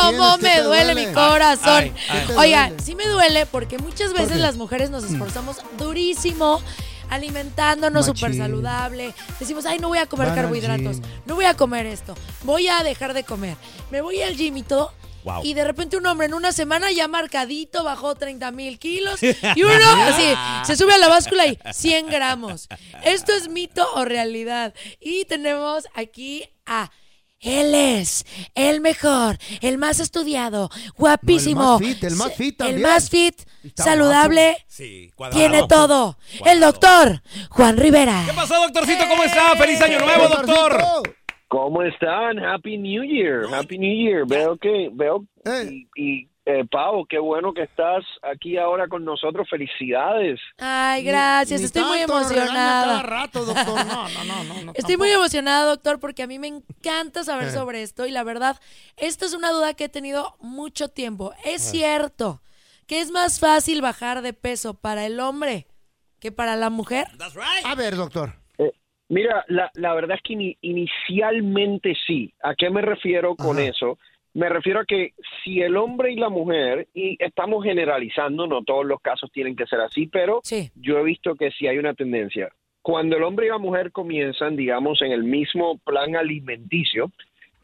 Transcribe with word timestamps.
Cómo 0.00 0.38
me 0.38 0.48
te 0.48 0.62
duele 0.62 0.94
duele? 0.94 1.06
mi 1.06 1.14
corazón. 1.14 1.82
Ay, 1.84 1.92
ay. 2.08 2.20
¿Qué 2.26 2.32
te 2.32 2.38
Oigan, 2.38 2.80
sí 2.80 2.94
me 2.94 3.06
duele 3.06 3.46
porque 3.46 3.78
muchas 3.78 4.12
veces 4.12 4.38
las 4.38 4.56
mujeres 4.56 4.90
nos 4.90 5.04
esforzamos 5.04 5.58
durísimo 5.78 6.60
alimentándonos 7.10 8.06
súper 8.06 8.34
saludable. 8.34 9.12
Decimos, 9.38 9.66
ay, 9.66 9.78
no 9.78 9.88
voy 9.88 9.98
a 9.98 10.06
comer 10.06 10.28
Van 10.28 10.36
carbohidratos, 10.36 10.98
no 11.26 11.34
voy 11.34 11.44
a 11.44 11.54
comer 11.54 11.86
esto, 11.86 12.14
voy 12.44 12.68
a 12.68 12.82
dejar 12.82 13.12
de 13.12 13.24
comer. 13.24 13.56
Me 13.90 14.00
voy 14.00 14.22
al 14.22 14.36
gym 14.36 14.56
y 14.56 14.62
todo. 14.62 14.92
Wow. 15.24 15.42
Y 15.44 15.52
de 15.52 15.64
repente 15.64 15.98
un 15.98 16.06
hombre 16.06 16.28
en 16.28 16.34
una 16.34 16.50
semana 16.50 16.90
ya 16.92 17.06
marcadito 17.06 17.84
bajó 17.84 18.14
30 18.14 18.52
mil 18.52 18.78
kilos 18.78 19.22
y 19.22 19.62
uno 19.62 20.02
así 20.04 20.32
se 20.64 20.76
sube 20.76 20.94
a 20.94 20.98
la 20.98 21.08
báscula 21.08 21.46
y 21.46 21.58
100 21.72 22.06
gramos. 22.06 22.68
¿Esto 23.04 23.32
es 23.32 23.48
mito 23.48 23.86
o 23.96 24.06
realidad? 24.06 24.72
Y 24.98 25.26
tenemos 25.26 25.86
aquí 25.94 26.44
a... 26.64 26.90
Él 27.40 27.74
es 27.74 28.26
el 28.54 28.80
mejor, 28.82 29.38
el 29.62 29.78
más 29.78 29.98
estudiado, 29.98 30.68
guapísimo. 30.98 31.78
No, 31.80 31.86
el 31.86 31.86
más 31.86 31.94
fit, 31.94 32.04
el 32.04 32.16
más 32.16 32.34
fit 32.34 32.50
El 32.52 32.56
también. 32.56 32.82
más 32.82 33.10
fit, 33.10 33.40
Está 33.64 33.84
saludable, 33.84 34.56
Sí, 34.66 35.10
cuadrado. 35.16 35.38
tiene 35.40 35.66
todo. 35.66 36.18
El 36.44 36.60
doctor 36.60 37.22
Juan 37.48 37.76
Rivera. 37.78 38.24
¿Qué 38.26 38.32
pasó, 38.34 38.54
doctorcito? 38.62 39.04
¿Cómo 39.08 39.24
está? 39.24 39.56
¡Feliz 39.56 39.80
año 39.80 40.00
nuevo, 40.00 40.28
doctor! 40.28 40.82
¿Cómo 41.48 41.82
están? 41.82 42.38
Happy 42.44 42.76
New 42.78 43.02
Year, 43.04 43.42
Happy 43.52 43.76
New 43.78 43.90
Year. 43.92 44.24
Veo 44.26 44.56
que, 44.56 44.88
veo, 44.92 45.24
Eh. 45.46 45.86
y, 45.96 46.00
y 46.00 46.29
eh, 46.46 46.64
Pau, 46.70 47.04
qué 47.06 47.18
bueno 47.18 47.52
que 47.52 47.62
estás 47.62 48.04
aquí 48.22 48.56
ahora 48.56 48.88
con 48.88 49.04
nosotros. 49.04 49.48
Felicidades. 49.48 50.40
Ay, 50.58 51.04
gracias, 51.04 51.60
Ni 51.60 51.66
estoy 51.66 51.84
muy 51.84 51.98
emocionada. 52.00 52.84
cada 52.84 53.02
rato, 53.02 53.44
doctor. 53.44 53.86
No, 53.86 54.08
no, 54.08 54.24
no, 54.24 54.44
no, 54.44 54.62
no, 54.64 54.72
Estoy 54.74 54.96
muy 54.96 55.10
emocionada, 55.10 55.66
doctor, 55.66 56.00
porque 56.00 56.22
a 56.22 56.26
mí 56.26 56.38
me 56.38 56.48
encanta 56.48 57.22
saber 57.24 57.48
Eh. 57.48 57.50
sobre 57.52 57.82
esto 57.82 58.06
y 58.06 58.10
la 58.10 58.24
verdad, 58.24 58.58
esto 58.96 59.26
es 59.26 59.34
una 59.34 59.50
duda 59.50 59.74
que 59.74 59.84
he 59.84 59.88
tenido 59.88 60.36
mucho 60.40 60.88
tiempo. 60.88 61.32
Es 61.44 61.66
Eh. 61.68 61.78
cierto 61.78 62.40
que 62.86 63.00
es 63.00 63.10
más 63.12 63.38
fácil 63.38 63.82
bajar 63.82 64.20
de 64.22 64.32
peso 64.32 64.74
para 64.74 65.06
el 65.06 65.20
hombre 65.20 65.66
que 66.20 66.32
para 66.32 66.56
la 66.56 66.70
mujer. 66.70 67.06
That's 67.18 67.34
right. 67.34 67.64
A 67.64 67.74
ver, 67.76 67.94
doctor. 67.96 68.34
Eh, 68.58 68.72
mira, 69.08 69.44
la, 69.48 69.70
la 69.74 69.94
verdad 69.94 70.16
es 70.16 70.22
que 70.24 70.34
ini- 70.34 70.58
inicialmente 70.60 71.94
sí. 72.06 72.32
¿A 72.42 72.54
qué 72.54 72.70
me 72.70 72.82
refiero 72.82 73.36
con 73.36 73.58
Ajá. 73.58 73.66
eso? 73.68 73.98
Me 74.32 74.48
refiero 74.48 74.80
a 74.80 74.84
que 74.84 75.12
si 75.42 75.60
el 75.60 75.76
hombre 75.76 76.12
y 76.12 76.16
la 76.16 76.28
mujer, 76.28 76.86
y 76.94 77.16
estamos 77.22 77.64
generalizando, 77.64 78.46
no 78.46 78.62
todos 78.62 78.86
los 78.86 79.00
casos 79.00 79.30
tienen 79.32 79.56
que 79.56 79.66
ser 79.66 79.80
así, 79.80 80.06
pero 80.06 80.40
Sí. 80.44 80.70
yo 80.76 80.98
he 80.98 81.02
visto 81.02 81.34
que 81.34 81.50
sí 81.50 81.66
hay 81.66 81.78
una 81.78 81.94
tendencia. 81.94 82.48
Cuando 82.82 83.16
el 83.16 83.24
hombre 83.24 83.46
y 83.46 83.50
la 83.50 83.58
mujer 83.58 83.90
comienzan, 83.92 84.56
digamos, 84.56 85.02
en 85.02 85.12
el 85.12 85.24
mismo 85.24 85.78
plan 85.78 86.14
alimenticio, 86.16 87.10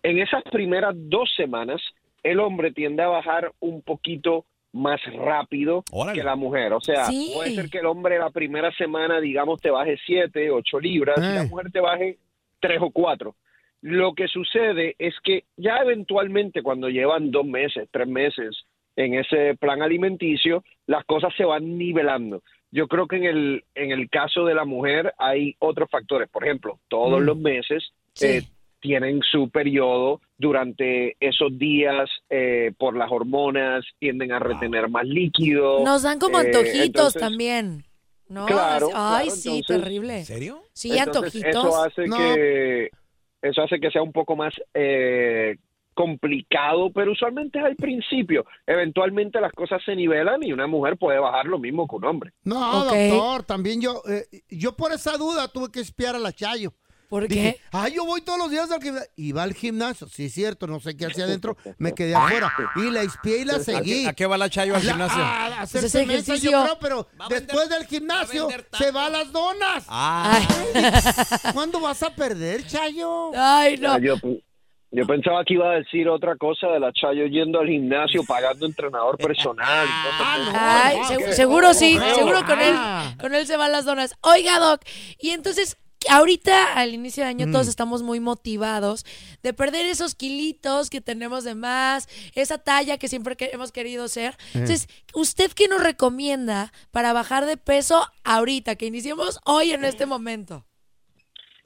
en 0.02 0.18
esas 0.18 0.42
primeras 0.44 0.94
dos 0.96 1.30
semanas, 1.36 1.80
el 2.22 2.40
hombre 2.40 2.72
tiende 2.72 3.02
a 3.02 3.08
bajar 3.08 3.52
un 3.60 3.82
poquito 3.82 4.44
más 4.72 5.00
rápido 5.14 5.84
Órale. 5.92 6.18
que 6.18 6.24
la 6.24 6.36
mujer. 6.36 6.72
O 6.74 6.80
sea, 6.80 7.04
Sí. 7.06 7.30
puede 7.34 7.54
ser 7.54 7.70
que 7.70 7.78
el 7.78 7.86
hombre 7.86 8.18
la 8.18 8.30
primera 8.30 8.70
semana, 8.72 9.20
digamos, 9.20 9.60
te 9.60 9.70
baje 9.70 9.96
7, 10.04 10.50
8 10.50 10.80
libras, 10.80 11.16
y 11.18 11.20
la 11.22 11.42
Eh. 11.44 11.48
mujer 11.48 11.70
te 11.72 11.80
baje 11.80 12.18
3 12.60 12.78
o 12.82 12.90
4. 12.90 13.34
Lo 13.88 14.14
que 14.14 14.26
sucede 14.26 14.96
es 14.98 15.14
que 15.22 15.44
ya 15.56 15.76
eventualmente 15.76 16.60
cuando 16.62 16.88
llevan 16.88 17.30
dos 17.30 17.46
meses, 17.46 17.88
tres 17.92 18.08
meses 18.08 18.56
en 18.96 19.14
ese 19.14 19.54
plan 19.60 19.80
alimenticio, 19.80 20.64
las 20.88 21.04
cosas 21.04 21.32
se 21.36 21.44
van 21.44 21.78
nivelando. 21.78 22.42
Yo 22.72 22.88
creo 22.88 23.06
que 23.06 23.16
en 23.16 23.24
el, 23.24 23.64
en 23.76 23.92
el 23.92 24.10
caso 24.10 24.44
de 24.44 24.54
la 24.56 24.64
mujer 24.64 25.14
hay 25.18 25.54
otros 25.60 25.88
factores. 25.88 26.28
Por 26.28 26.44
ejemplo, 26.44 26.80
todos 26.88 27.20
Mm. 27.20 27.24
los 27.24 27.36
meses 27.38 27.84
Sí. 28.14 28.26
eh, 28.26 28.42
tienen 28.80 29.20
su 29.22 29.50
periodo 29.50 30.20
durante 30.36 31.16
esos 31.20 31.56
días 31.56 32.10
eh, 32.28 32.72
por 32.78 32.96
las 32.96 33.10
hormonas, 33.12 33.84
tienden 34.00 34.32
a 34.32 34.40
retener 34.40 34.88
más 34.88 35.06
líquido. 35.06 35.84
Nos 35.84 36.02
dan 36.02 36.18
como 36.18 36.38
eh, 36.40 36.46
antojitos 36.46 36.86
entonces- 36.86 37.22
también. 37.22 37.84
¿No? 38.28 38.46
Claro, 38.46 38.88
Ay, 38.94 39.26
claro, 39.26 39.30
sí, 39.30 39.48
entonces- 39.58 39.80
terrible. 39.84 40.18
¿En 40.18 40.24
serio? 40.24 40.62
Sí, 40.72 40.98
Entonces, 40.98 41.36
antojitos. 41.44 41.64
Eso 41.66 41.84
hace 41.84 42.06
No. 42.08 42.16
que 42.16 42.90
eso 43.48 43.62
hace 43.62 43.80
que 43.80 43.90
sea 43.90 44.02
un 44.02 44.12
poco 44.12 44.36
más 44.36 44.54
eh, 44.74 45.56
complicado, 45.94 46.90
pero 46.92 47.12
usualmente 47.12 47.58
es 47.58 47.64
al 47.64 47.76
principio. 47.76 48.44
Eventualmente 48.66 49.40
las 49.40 49.52
cosas 49.52 49.82
se 49.84 49.96
nivelan 49.96 50.42
y 50.42 50.52
una 50.52 50.66
mujer 50.66 50.98
puede 50.98 51.18
bajar 51.18 51.46
lo 51.46 51.58
mismo 51.58 51.88
que 51.88 51.96
un 51.96 52.04
hombre. 52.04 52.32
No, 52.44 52.84
doctor, 52.84 53.42
también 53.44 53.80
yo, 53.80 54.02
eh, 54.08 54.26
yo 54.50 54.76
por 54.76 54.92
esa 54.92 55.16
duda 55.16 55.48
tuve 55.48 55.72
que 55.72 55.80
espiar 55.80 56.14
a 56.14 56.18
la 56.18 56.32
Chayo. 56.32 56.72
¿Por 57.08 57.28
Dije, 57.28 57.54
qué? 57.54 57.60
ah, 57.72 57.88
yo 57.88 58.04
voy 58.04 58.20
todos 58.22 58.38
los 58.38 58.50
días 58.50 58.70
al 58.70 58.82
gimnasio. 58.82 59.10
Y 59.16 59.32
va 59.32 59.42
al 59.44 59.54
gimnasio. 59.54 60.08
Sí, 60.08 60.26
es 60.26 60.34
cierto, 60.34 60.66
no 60.66 60.80
sé 60.80 60.96
qué 60.96 61.06
hacía 61.06 61.24
adentro. 61.26 61.56
Me 61.78 61.92
quedé 61.94 62.14
afuera. 62.14 62.52
Y 62.76 62.90
la 62.90 63.02
espié 63.02 63.38
y 63.38 63.44
la 63.44 63.56
¿A 63.56 63.60
seguí. 63.60 64.02
qué, 64.04 64.08
a 64.08 64.12
qué 64.12 64.26
va 64.26 64.36
la 64.38 64.50
Chayo 64.50 64.74
al 64.74 64.82
gimnasio? 64.82 65.22
a- 65.22 65.46
a 65.46 65.60
hacerse 65.62 65.80
Pues 65.80 65.84
ese 65.94 66.06
mensa, 66.06 66.32
ejercicio. 66.34 66.50
yo 66.50 66.62
creo, 66.64 66.78
pero 66.80 67.08
a 67.18 67.28
vender- 67.28 67.46
después 67.46 67.68
del 67.68 67.82
a 67.82 67.86
gimnasio 67.86 68.48
se 68.76 68.90
va 68.90 69.06
a 69.06 69.10
las 69.10 69.32
donas. 69.32 69.84
Ah, 69.88 70.40
¿Cuándo 71.54 71.80
vas 71.80 72.02
a 72.02 72.10
perder, 72.14 72.66
Chayo? 72.66 73.30
Ay, 73.34 73.76
no. 73.78 73.98
Yo, 73.98 74.16
yo 74.90 75.06
pensaba 75.06 75.44
que 75.44 75.54
iba 75.54 75.70
a 75.70 75.74
decir 75.74 76.08
otra 76.08 76.36
cosa 76.36 76.68
de 76.68 76.80
la 76.80 76.92
Chayo 76.92 77.26
yendo 77.26 77.60
al 77.60 77.66
gimnasio, 77.68 78.22
pagando 78.24 78.66
entrenador 78.66 79.16
personal. 79.18 79.86
y 79.86 80.06
cosas 80.08 80.20
Ah, 80.20 80.34
así. 80.34 80.50
no. 80.52 80.58
Ay, 80.58 80.96
no, 80.96 81.04
segu- 81.08 81.26
que- 81.26 81.32
seguro 81.34 81.74
sí, 81.74 81.94
no, 81.98 82.14
seguro 82.14 82.44
con 82.46 82.60
él, 82.60 82.74
ah. 82.76 83.14
con 83.20 83.34
él 83.34 83.46
se 83.46 83.56
van 83.56 83.72
las 83.72 83.84
donas. 83.84 84.14
Oiga, 84.22 84.58
Doc, 84.58 84.82
y 85.18 85.30
entonces, 85.30 85.76
ahorita 86.08 86.74
al 86.74 86.94
inicio 86.94 87.24
de 87.24 87.30
año 87.30 87.46
Mm. 87.46 87.52
todos 87.52 87.68
estamos 87.68 88.02
muy 88.02 88.20
motivados 88.20 89.04
de 89.42 89.52
perder 89.52 89.86
esos 89.86 90.14
kilitos 90.14 90.90
que 90.90 91.00
tenemos 91.00 91.44
de 91.44 91.54
más, 91.54 92.08
esa 92.34 92.58
talla 92.58 92.98
que 92.98 93.08
siempre 93.08 93.36
que- 93.36 93.50
hemos 93.52 93.72
querido 93.72 94.06
ser. 94.08 94.36
Entonces, 94.54 94.88
¿usted 95.14 95.50
qué 95.52 95.68
nos 95.68 95.82
recomienda 95.82 96.72
para 96.92 97.12
bajar 97.12 97.46
de 97.46 97.56
peso 97.56 98.02
ahorita, 98.24 98.76
que 98.76 98.86
iniciemos 98.86 99.40
hoy 99.44 99.72
en 99.72 99.84
este 99.84 100.06
momento? 100.06 100.64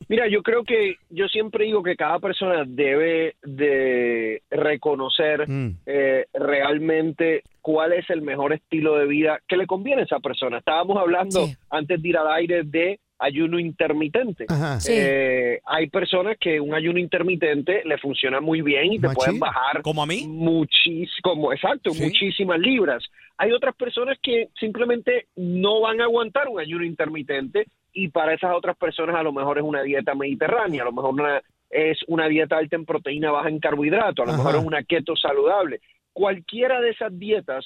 Mira, 0.09 0.27
yo 0.29 0.43
creo 0.43 0.65
que 0.65 0.97
yo 1.11 1.29
siempre 1.29 1.67
digo 1.67 1.83
que 1.85 1.95
cada 1.95 2.19
persona 2.19 2.65
debe 2.67 3.37
de 3.43 4.43
reconocer 4.51 5.49
Mm. 5.49 5.77
eh, 5.87 6.27
realmente 6.33 7.43
cuál 7.61 7.93
es 7.93 8.09
el 8.11 8.23
mejor 8.23 8.53
estilo 8.53 8.97
de 8.97 9.07
vida 9.07 9.39
que 9.47 9.57
le 9.57 9.67
conviene 9.67 10.03
a 10.03 10.05
esa 10.07 10.19
persona. 10.19 10.59
Estábamos 10.59 10.97
hablando 10.97 11.47
Sí. 11.47 11.55
antes 11.69 12.01
de 12.03 12.09
ir 12.09 12.17
al 12.17 12.33
aire 12.33 12.63
de 12.65 12.99
ayuno 13.21 13.59
intermitente. 13.59 14.47
Ajá. 14.49 14.81
Sí. 14.81 14.93
Eh, 14.97 15.61
hay 15.67 15.89
personas 15.89 16.37
que 16.39 16.59
un 16.59 16.75
ayuno 16.75 16.99
intermitente 16.99 17.83
le 17.85 17.99
funciona 17.99 18.41
muy 18.41 18.63
bien 18.63 18.93
y 18.95 18.99
te 18.99 19.07
Machín. 19.09 19.17
pueden 19.17 19.39
bajar 19.41 19.83
¿Como 19.83 20.03
a 20.03 20.07
mí? 20.07 20.25
muchísimo, 20.27 21.53
exacto, 21.53 21.91
Sí. 21.91 22.03
muchísimas 22.05 22.59
libras. 22.59 23.05
Hay 23.37 23.53
otras 23.53 23.75
personas 23.77 24.19
que 24.23 24.49
simplemente 24.59 25.27
no 25.37 25.81
van 25.81 26.01
a 26.01 26.05
aguantar 26.05 26.49
un 26.49 26.61
ayuno 26.61 26.85
intermitente 26.85 27.67
y 27.93 28.09
para 28.09 28.35
esas 28.35 28.55
otras 28.55 28.77
personas 28.77 29.17
a 29.17 29.23
lo 29.23 29.33
mejor 29.33 29.59
es 29.59 29.65
una 29.65 29.83
dieta 29.83 30.15
mediterránea, 30.15 30.83
a 30.83 30.87
lo 30.87 30.93
mejor 30.93 31.15
una- 31.15 31.43
es 31.71 31.99
una 32.09 32.27
dieta 32.29 32.57
alta 32.57 32.77
en 32.77 32.85
proteína, 32.85 33.31
baja 33.31 33.49
en 33.49 33.61
carbohidratos, 33.61 34.23
a 34.23 34.27
lo 34.27 34.33
Ajá. 34.35 34.43
mejor 34.43 34.61
es 34.61 34.67
una 34.67 34.83
keto 34.83 35.15
saludable. 35.17 35.81
Cualquiera 36.13 36.81
de 36.81 36.91
esas 36.91 37.17
dietas 37.19 37.65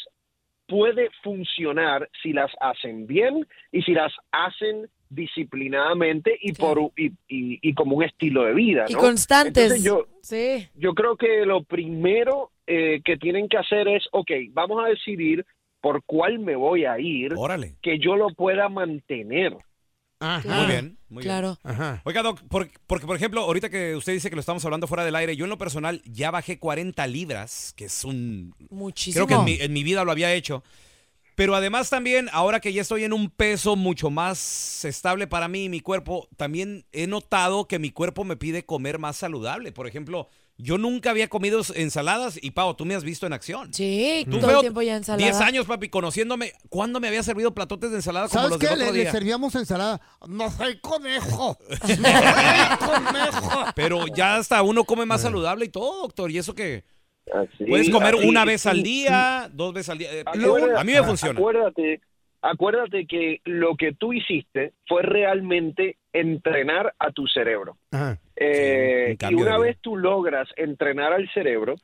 puede 0.67 1.11
funcionar 1.23 2.09
si 2.23 2.33
las 2.33 2.51
hacen 2.61 3.07
bien 3.07 3.47
y 3.73 3.83
si 3.83 3.93
las 3.93 4.13
hacen 4.33 4.89
disciplinadamente 5.11 6.37
y 6.41 6.53
por 6.53 6.79
y, 6.97 7.07
y- 7.29 7.59
y 7.63 7.75
como 7.75 7.97
un 7.97 8.05
estilo 8.05 8.45
de 8.45 8.55
vida, 8.55 8.85
Y 8.89 8.95
constantes. 8.95 9.65
Entonces 9.65 9.85
yo, 9.85 10.07
Sí. 10.23 10.67
yo 10.75 10.95
creo 10.95 11.17
que 11.17 11.45
lo 11.47 11.63
primero 11.65 12.51
eh, 12.67 13.01
que 13.05 13.17
tienen 13.19 13.49
que 13.49 13.59
hacer 13.59 13.87
es, 13.89 14.05
ok, 14.13 14.31
vamos 14.53 14.83
a 14.85 14.89
decidir 14.89 15.45
por 15.83 16.03
cuál 16.05 16.39
me 16.39 16.57
voy 16.57 16.87
a 16.87 16.99
ir, 16.99 17.35
Órale. 17.37 17.75
que 17.83 17.99
yo 17.99 18.17
lo 18.17 18.29
pueda 18.31 18.69
mantener. 18.71 19.55
Ajá. 20.19 20.41
Claro. 20.43 20.63
Muy 20.63 20.73
bien, 20.73 20.85
muy 21.11 21.23
bien. 21.23 21.25
Claro. 21.25 21.59
Ajá. 21.63 22.01
Oiga, 22.05 22.23
Doc, 22.23 22.41
por- 22.49 22.71
porque 22.87 23.07
por 23.07 23.17
ejemplo, 23.17 23.43
ahorita 23.43 23.69
que 23.69 23.95
usted 23.95 24.15
dice 24.15 24.31
que 24.31 24.37
lo 24.37 24.41
estamos 24.41 24.65
hablando 24.65 24.87
fuera 24.87 25.05
del 25.05 25.15
aire, 25.17 25.37
yo 25.37 25.45
en 25.45 25.51
lo 25.51 25.59
personal 25.59 26.01
ya 26.07 26.31
bajé 26.31 26.59
40 26.59 27.07
libras, 27.07 27.75
que 27.77 27.85
es 27.85 28.05
un... 28.05 28.55
Muchísimo. 28.71 29.27
Creo 29.27 29.45
que 29.45 29.53
en 29.53 29.59
mi, 29.59 29.63
en 29.63 29.73
mi 29.75 29.83
vida 29.85 30.03
lo 30.05 30.13
había 30.13 30.33
hecho. 30.33 30.63
Pero 31.35 31.57
además 31.57 31.91
también, 31.91 32.29
ahora 32.33 32.61
que 32.61 32.73
ya 32.73 32.83
estoy 32.83 33.05
en 33.05 33.13
un 33.13 33.29
peso 33.29 33.75
mucho 33.75 34.09
más 34.11 34.85
estable 34.85 35.27
para 35.27 35.49
mí 35.49 35.65
y 35.65 35.69
mi 35.69 35.81
cuerpo, 35.81 36.29
también 36.37 36.87
he 36.93 37.07
notado 37.09 37.67
que 37.67 37.79
mi 37.81 37.91
cuerpo 37.91 38.23
me 38.25 38.37
pide 38.37 38.65
comer 38.65 38.99
más 39.01 39.17
saludable. 39.17 39.73
Por 39.73 39.89
ejemplo, 39.89 40.29
yo 40.59 40.79
nunca 40.79 41.11
había 41.11 41.27
comido 41.29 41.61
ensaladas 41.75 42.39
y, 42.41 42.53
Pau, 42.53 42.75
tú 42.77 42.85
me 42.85 42.95
has 42.95 43.03
visto 43.03 43.27
en 43.27 43.33
acción. 43.33 43.75
Sí, 43.75 44.25
Tú 44.31 44.39
todo 44.39 44.53
el 44.53 44.61
tiempo 44.61 44.81
ya 44.83 44.95
ensalada. 44.95 45.25
10 45.29 45.41
años, 45.41 45.67
papi, 45.67 45.89
conociéndome. 45.89 46.53
¿Cuándo 46.69 47.01
me 47.01 47.09
había 47.09 47.25
servido 47.25 47.53
platotes 47.53 47.91
de 47.91 47.97
ensalada 47.97 48.29
como 48.29 48.35
¿Sabes 48.43 48.51
los 48.51 48.59
qué? 48.61 48.69
del 48.69 48.79
Le, 48.79 48.85
otro 48.85 48.95
le 48.95 49.01
día? 49.03 49.11
servíamos 49.11 49.55
ensalada. 49.57 50.01
No 50.29 50.51
soy 50.53 50.79
conejo. 50.79 51.59
No 51.99 52.09
soy 52.09 52.87
conejo. 52.87 53.65
Pero 53.75 54.07
ya 54.07 54.37
hasta 54.37 54.63
uno 54.63 54.85
come 54.85 55.05
más 55.05 55.23
saludable 55.23 55.65
y 55.65 55.69
todo, 55.69 56.03
doctor. 56.03 56.31
Y 56.31 56.39
eso 56.39 56.55
que 56.55 56.85
Así, 57.33 57.65
puedes 57.65 57.91
comer 57.91 58.15
así, 58.15 58.29
una 58.29 58.45
vez 58.45 58.67
al 58.67 58.77
sí. 58.77 58.83
día, 58.83 59.49
dos 59.53 59.73
veces 59.73 59.91
al 59.91 59.99
día. 59.99 60.13
Eh, 60.13 60.23
Acuérdate- 60.27 60.77
a 60.81 60.85
mí 60.85 60.93
me 60.93 61.03
funciona. 61.03 61.39
Acuérdate, 61.39 62.01
acuérdate 62.43 63.07
que 63.07 63.41
lo 63.45 63.77
que 63.77 63.93
tú 63.93 64.13
hiciste 64.13 64.73
fue 64.87 65.03
realmente 65.03 65.97
entrenar 66.13 66.95
a 66.99 67.11
tu 67.11 67.27
cerebro. 67.27 67.77
Ajá. 67.91 68.19
Eh, 68.37 69.17
un 69.23 69.31
y 69.31 69.35
una 69.35 69.59
vez 69.59 69.79
tú 69.81 69.97
logras 69.97 70.49
entrenar 70.57 71.13
al 71.13 71.29
cerebro, 71.33 71.77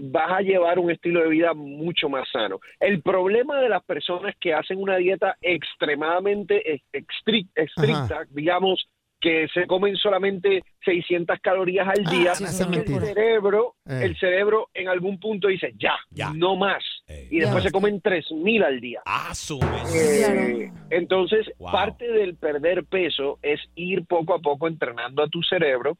vas 0.00 0.30
a 0.32 0.40
llevar 0.40 0.78
un 0.78 0.90
estilo 0.90 1.22
de 1.22 1.28
vida 1.28 1.54
mucho 1.54 2.08
más 2.08 2.28
sano. 2.30 2.60
El 2.80 3.02
problema 3.02 3.60
de 3.60 3.68
las 3.68 3.82
personas 3.84 4.34
que 4.40 4.54
hacen 4.54 4.78
una 4.78 4.96
dieta 4.96 5.36
extremadamente 5.40 6.82
estricta, 6.92 8.24
digamos 8.30 8.88
que 9.22 9.46
se 9.54 9.66
comen 9.68 9.94
solamente 9.96 10.64
600 10.84 11.38
calorías 11.40 11.86
al 11.88 12.04
día, 12.04 12.34
sí, 12.34 12.42
eso 12.44 12.52
es 12.52 12.56
que 12.58 12.62
el 12.64 12.70
mentira. 12.70 13.06
cerebro, 13.06 13.76
Eh. 13.86 14.00
el 14.02 14.18
cerebro 14.18 14.68
en 14.74 14.88
algún 14.88 15.20
punto 15.20 15.46
dice 15.46 15.72
ya, 15.78 15.94
Ya. 16.10 16.32
no 16.34 16.56
más. 16.56 16.82
Ey. 17.06 17.28
Y 17.30 17.38
después 17.38 17.62
Ya. 17.62 17.68
se 17.68 17.72
comen 17.72 18.00
3000 18.00 18.64
al 18.64 18.80
día. 18.80 19.00
Ah, 19.06 19.32
su 19.32 19.60
Eh, 19.94 20.70
entonces, 20.90 21.46
Wow. 21.58 21.70
parte 21.72 22.10
del 22.10 22.36
perder 22.36 22.84
peso 22.84 23.38
es 23.42 23.60
ir 23.76 24.04
poco 24.06 24.34
a 24.34 24.40
poco 24.40 24.66
entrenando 24.66 25.22
a 25.22 25.28
tu 25.28 25.40
cerebro 25.42 25.96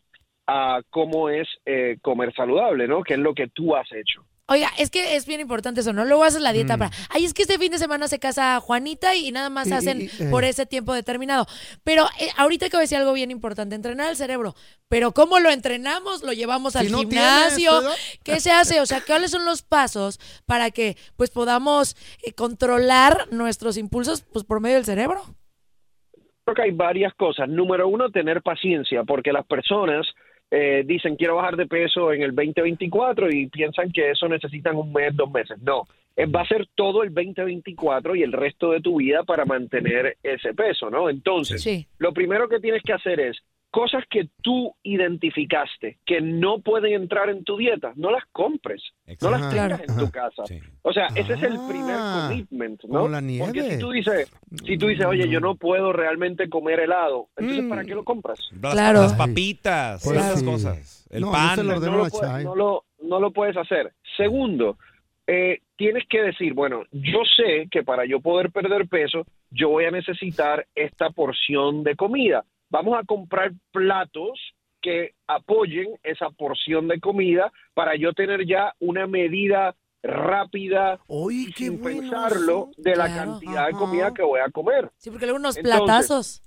a 0.49 0.83
cómo 0.91 1.29
es 1.31 1.47
eh, 1.65 1.99
comer 2.03 2.35
saludable, 2.35 2.89
¿no? 2.89 3.03
Que 3.05 3.15
es 3.15 3.21
lo 3.21 3.33
que 3.35 3.47
tú 3.47 3.77
has 3.77 3.91
hecho. 3.93 4.25
Oiga, 4.49 4.69
es 4.77 4.91
que 4.91 5.15
es 5.15 5.25
bien 5.25 5.41
importante 5.41 5.81
eso, 5.83 5.93
¿no? 5.93 6.05
Luego 6.05 6.25
haces 6.25 6.43
la 6.43 6.51
Mm. 6.51 6.55
dieta 6.55 6.77
para. 6.77 6.91
Ay, 7.11 7.25
es 7.25 7.33
que 7.33 7.43
este 7.43 7.59
fin 7.59 7.71
de 7.71 7.79
semana 7.79 8.09
se 8.09 8.19
casa 8.19 8.59
Juanita 8.61 9.15
y 9.15 9.31
nada 9.31 9.51
más 9.51 9.69
Y- 9.69 9.73
hacen 9.73 10.01
y- 10.03 10.05
eh. 10.07 10.29
por 10.31 10.43
ese 10.45 10.67
tiempo 10.67 10.93
determinado. 10.93 11.47
Pero 11.85 12.07
eh, 12.19 12.29
ahorita 12.37 12.67
que 12.69 12.77
voy 12.77 12.81
a 12.83 12.83
decir 12.83 12.99
algo 12.99 13.13
bien 13.13 13.31
importante: 13.31 13.77
entrenar 13.77 14.11
el 14.11 14.17
cerebro. 14.17 14.55
Pero 14.89 15.13
¿cómo 15.13 15.39
lo 15.39 15.49
entrenamos? 15.51 16.23
¿Lo 16.25 16.33
llevamos 16.33 16.75
al 16.75 16.87
Si 16.87 16.93
no 16.93 16.99
gimnasio? 16.99 17.73
¿Qué 18.25 18.41
se 18.41 18.51
hace? 18.51 18.81
O 18.81 18.87
sea, 18.87 19.01
¿cuáles 19.07 19.31
son 19.31 19.45
los 19.45 19.63
pasos 19.63 20.19
para 20.45 20.71
que 20.73 20.97
pues 21.17 21.31
podamos 21.31 21.97
eh, 22.25 22.33
controlar 22.33 23.29
nuestros 23.31 23.77
impulsos 23.77 24.23
pues 24.23 24.45
por 24.45 24.61
medio 24.61 24.75
del 24.77 24.85
cerebro? 24.85 25.23
Creo 26.45 26.55
que 26.57 26.63
hay 26.63 26.71
varias 26.73 27.15
cosas. 27.15 27.49
Número 27.49 27.87
uno, 27.87 28.11
tener 28.11 28.43
paciencia, 28.43 29.05
porque 29.05 29.33
las 29.33 29.47
personas 29.47 30.05
eh, 30.55 30.85
dicen 30.87 31.17
quiero 31.17 31.37
bajar 31.37 31.57
de 31.57 31.67
peso 31.67 32.13
en 32.13 32.23
el 32.23 32.35
2024 32.35 33.31
y 33.33 33.47
piensan 33.49 33.91
que 33.91 34.11
eso 34.11 34.29
necesitan 34.29 34.77
un 34.77 34.93
mes, 34.93 35.17
dos 35.17 35.31
meses. 35.31 35.59
No, 35.63 35.85
Eh, 36.15 36.27
va 36.27 36.43
a 36.43 36.47
ser 36.47 36.69
todo 36.75 37.03
el 37.05 37.15
2024 37.15 38.15
y 38.17 38.23
el 38.23 38.33
resto 38.33 38.73
de 38.73 38.83
tu 38.83 38.97
vida 38.99 39.25
para 39.25 39.47
mantener 39.47 40.19
ese 40.23 40.53
peso, 40.53 40.91
¿no? 40.91 41.09
Entonces, 41.09 41.63
Sí. 41.63 41.87
lo 41.99 42.13
primero 42.13 42.51
que 42.51 42.61
tienes 42.61 42.83
que 42.83 42.93
hacer 42.93 43.19
es 43.19 43.39
cosas 43.73 44.05
que 44.09 44.29
tú 44.43 44.75
identificaste 44.83 45.99
que 46.07 46.21
no 46.21 46.61
pueden 46.61 46.93
entrar 46.93 47.31
en 47.31 47.43
tu 47.43 47.57
dieta, 47.57 47.93
no 47.97 48.11
las 48.11 48.25
compres, 48.31 48.83
no 49.21 49.31
las 49.31 49.51
tengas 49.51 49.81
en 49.81 49.97
tu 49.97 50.11
casa. 50.11 50.45
Sí. 50.47 50.61
O 50.83 50.93
sea, 50.93 51.07
ese 51.17 51.33
es 51.33 51.43
el 51.43 51.57
Ah, 51.57 51.67
primer 51.69 51.97
commitment, 51.99 52.85
¿no? 52.85 52.99
como 53.01 53.09
la 53.09 53.21
nieve. 53.21 53.45
Porque 53.47 53.63
si 53.71 53.79
tú 53.79 53.91
dices, 53.91 54.31
si 54.65 54.77
tú 54.79 54.87
dices, 54.89 55.07
oye, 55.07 55.29
yo 55.29 55.41
no 55.41 55.55
puedo 55.57 55.93
realmente 55.93 56.49
comer 56.49 56.81
helado, 56.81 57.29
entonces 57.37 57.65
Mm. 57.65 57.69
¿para 57.71 57.85
qué 57.85 57.95
lo 57.95 58.05
compras? 58.05 58.39
Las, 58.61 58.73
Claro. 58.75 59.01
las 59.03 59.15
papitas, 59.15 60.03
Pues 60.05 60.19
esas 60.19 60.41
sí. 60.41 60.45
cosas. 60.45 61.07
El 61.11 61.23
No, 61.23 61.27
no 61.29 61.33
pan. 61.33 61.67
no 61.67 61.75
lo, 61.97 62.09
puedes, 62.11 62.45
no, 62.45 62.55
lo, 62.55 62.85
no 63.03 63.21
lo 63.21 63.31
puedes 63.33 63.57
hacer. 63.57 63.93
Segundo, 64.19 64.77
eh, 65.27 65.61
tienes 65.77 66.05
que 66.09 66.21
decir, 66.23 66.53
bueno, 66.53 66.85
yo 66.93 67.21
sé 67.37 67.69
que 67.71 67.83
para 67.83 68.05
yo 68.05 68.21
poder 68.21 68.51
perder 68.51 68.87
peso, 68.87 69.25
yo 69.51 69.69
voy 69.71 69.85
a 69.87 69.91
necesitar 69.91 70.67
esta 70.75 71.11
porción 71.11 71.83
de 71.85 71.97
comida. 71.97 72.45
Vamos 72.73 72.99
a 72.99 73.05
comprar 73.05 73.53
platos 73.71 74.41
que 74.81 75.11
apoyen 75.27 75.89
esa 76.03 76.31
porción 76.31 76.89
de 76.89 76.99
comida 77.01 77.53
para 77.75 77.95
yo 77.97 78.15
tener 78.15 78.47
ya 78.47 78.73
una 78.81 79.07
medida 79.07 79.77
rápida 80.03 80.99
Uy, 81.07 81.49
y 81.49 81.53
qué 81.53 81.65
sin 81.67 81.83
bueno 81.83 82.01
pensarlo 82.01 82.71
eso. 82.73 82.83
de 82.83 82.97
la 82.97 83.07
Claro. 83.07 83.31
cantidad 83.33 83.67
de 83.67 83.73
comida 83.75 84.13
que 84.15 84.23
voy 84.23 84.41
a 84.41 84.51
comer. 84.51 84.89
Sí, 84.97 85.11
porque 85.11 85.27
luego 85.27 85.39
unos 85.39 85.57
Entonces, 85.59 85.79
platazos. 85.85 86.43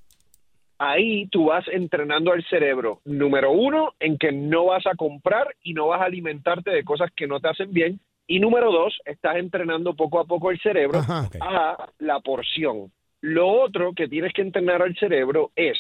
ahí 0.80 1.28
tú 1.28 1.46
vas 1.46 1.66
entrenando 1.72 2.34
al 2.34 2.44
cerebro, 2.48 3.02
número 3.06 3.52
uno, 3.52 3.94
en 4.00 4.18
que 4.18 4.32
no 4.32 4.66
vas 4.66 4.86
a 4.88 4.96
comprar 4.96 5.56
y 5.62 5.74
no 5.74 5.88
vas 5.88 6.02
a 6.02 6.06
alimentarte 6.06 6.72
de 6.72 6.84
cosas 6.84 7.12
que 7.16 7.28
no 7.28 7.40
te 7.40 7.50
hacen 7.50 7.72
bien. 7.72 8.00
Y 8.28 8.40
número 8.40 8.72
dos, 8.72 8.98
estás 9.06 9.36
entrenando 9.38 9.94
poco 9.94 10.20
a 10.20 10.26
poco 10.26 10.50
el 10.50 10.60
cerebro 10.60 10.98
Ajá. 11.00 11.30
A 11.40 11.90
la 12.00 12.20
porción. 12.20 12.92
Lo 13.22 13.48
otro 13.48 13.94
que 13.94 14.08
tienes 14.08 14.34
que 14.34 14.42
entrenar 14.42 14.82
al 14.82 14.96
cerebro 14.98 15.52
es, 15.56 15.78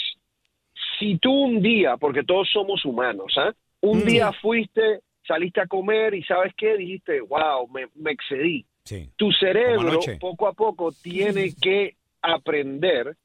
si 1.00 1.18
tú 1.18 1.32
un 1.32 1.62
día, 1.62 1.98
porque 1.98 2.24
todos 2.24 2.50
somos 2.52 2.84
humanos, 2.86 3.34
¿ah? 3.38 3.52
un 3.82 4.00
Mm. 4.00 4.06
día 4.06 4.32
fuiste, 4.42 5.00
saliste 5.28 5.62
a 5.62 5.68
comer 5.68 6.14
y 6.14 6.24
sabes 6.24 6.54
qué, 6.58 6.78
dijiste, 6.78 7.22
wow, 7.22 7.68
me, 7.74 7.88
me 7.96 8.12
excedí. 8.12 8.66
Sí. 8.84 9.10
Tu 9.16 9.32
cerebro 9.32 10.00
poco 10.20 10.48
a 10.48 10.54
poco 10.54 10.92
tiene 10.92 11.54
que 11.62 11.96
aprender 12.22 13.16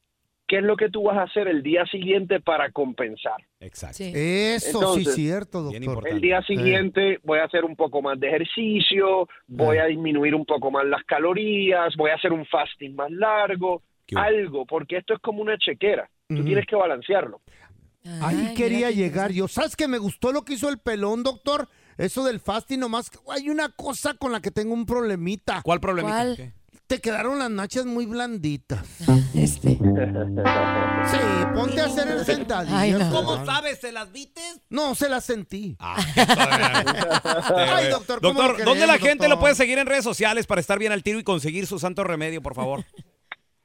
qué 0.46 0.56
es 0.56 0.62
lo 0.64 0.76
que 0.76 0.88
tú 0.88 1.04
vas 1.04 1.16
a 1.16 1.22
hacer 1.22 1.46
el 1.46 1.62
día 1.62 1.86
siguiente 1.86 2.40
para 2.40 2.72
compensar. 2.72 3.36
Exacto. 3.60 3.98
Sí. 3.98 4.12
Eso 4.14 4.78
Entonces, 4.80 5.14
sí, 5.14 5.22
cierto, 5.26 5.68
bien 5.70 5.84
doctor. 5.84 6.08
El 6.08 6.20
día 6.20 6.42
siguiente 6.42 7.20
voy 7.22 7.38
a 7.38 7.44
hacer 7.44 7.64
un 7.64 7.76
poco 7.76 8.02
más 8.02 8.18
de 8.18 8.28
ejercicio, 8.28 9.28
voy 9.46 9.76
Eh. 9.76 9.80
a 9.80 9.86
disminuir 9.86 10.34
un 10.34 10.44
poco 10.44 10.70
más 10.72 10.84
las 10.86 11.04
calorías, 11.04 11.94
voy 11.96 12.10
a 12.10 12.14
hacer 12.16 12.32
un 12.32 12.44
fasting 12.46 12.96
más 12.96 13.10
largo. 13.12 13.82
Algo, 14.16 14.66
porque 14.66 14.96
esto 14.98 15.14
es 15.14 15.20
como 15.20 15.42
una 15.42 15.56
chequera. 15.58 16.08
Tú 16.28 16.36
Ujú. 16.36 16.44
tienes 16.44 16.66
que 16.66 16.76
balancearlo. 16.76 17.40
Ahí 18.22 18.54
quería 18.54 18.90
llegar 18.90 19.30
yo. 19.32 19.46
¿Sabes 19.48 19.76
que 19.76 19.86
me 19.88 19.98
gustó 19.98 20.32
lo 20.32 20.42
que 20.44 20.54
hizo 20.54 20.68
el 20.68 20.78
pelón, 20.78 21.22
doctor? 21.22 21.68
Eso 21.98 22.24
del 22.24 22.40
fasting, 22.40 22.78
nomás. 22.78 23.10
Hay 23.28 23.50
una 23.50 23.68
cosa 23.68 24.14
con 24.14 24.32
la 24.32 24.40
que 24.40 24.50
tengo 24.50 24.72
un 24.72 24.86
problemita. 24.86 25.60
¿Cuál 25.62 25.80
problemita? 25.80 26.16
¿Cuál? 26.16 26.36
¿Qué? 26.36 26.52
Te 26.86 27.00
quedaron 27.00 27.38
las 27.38 27.50
nachas 27.50 27.84
muy 27.86 28.06
blanditas. 28.06 28.84
Este. 29.34 29.78
Sí, 29.78 31.18
ponte 31.54 31.80
a 31.80 31.84
hacer 31.84 32.08
el 32.08 32.24
sentadillas. 32.24 32.74
Ay, 32.80 32.92
no. 32.92 33.10
¿Cómo 33.12 33.44
sabes? 33.44 33.80
¿Se 33.80 33.92
las 33.92 34.10
vistes? 34.10 34.60
No, 34.70 34.94
se 34.96 35.08
las 35.08 35.24
sentí. 35.24 35.76
Ah, 35.78 35.96
Ay, 37.76 37.88
doctor, 37.90 38.20
¿cómo 38.20 38.42
Doctor, 38.42 38.58
lo 38.60 38.64
¿dónde 38.64 38.86
la 38.86 38.94
queremos, 38.94 39.08
gente 39.08 39.24
lo 39.24 39.30
doctor? 39.30 39.40
puede 39.40 39.54
seguir 39.54 39.78
en 39.78 39.86
redes 39.86 40.02
sociales 40.04 40.46
para 40.46 40.60
estar 40.60 40.78
bien 40.80 40.90
al 40.92 41.02
tiro 41.04 41.18
y 41.18 41.22
conseguir 41.22 41.66
su 41.66 41.78
santo 41.78 42.02
remedio, 42.02 42.42
por 42.42 42.54
favor? 42.54 42.84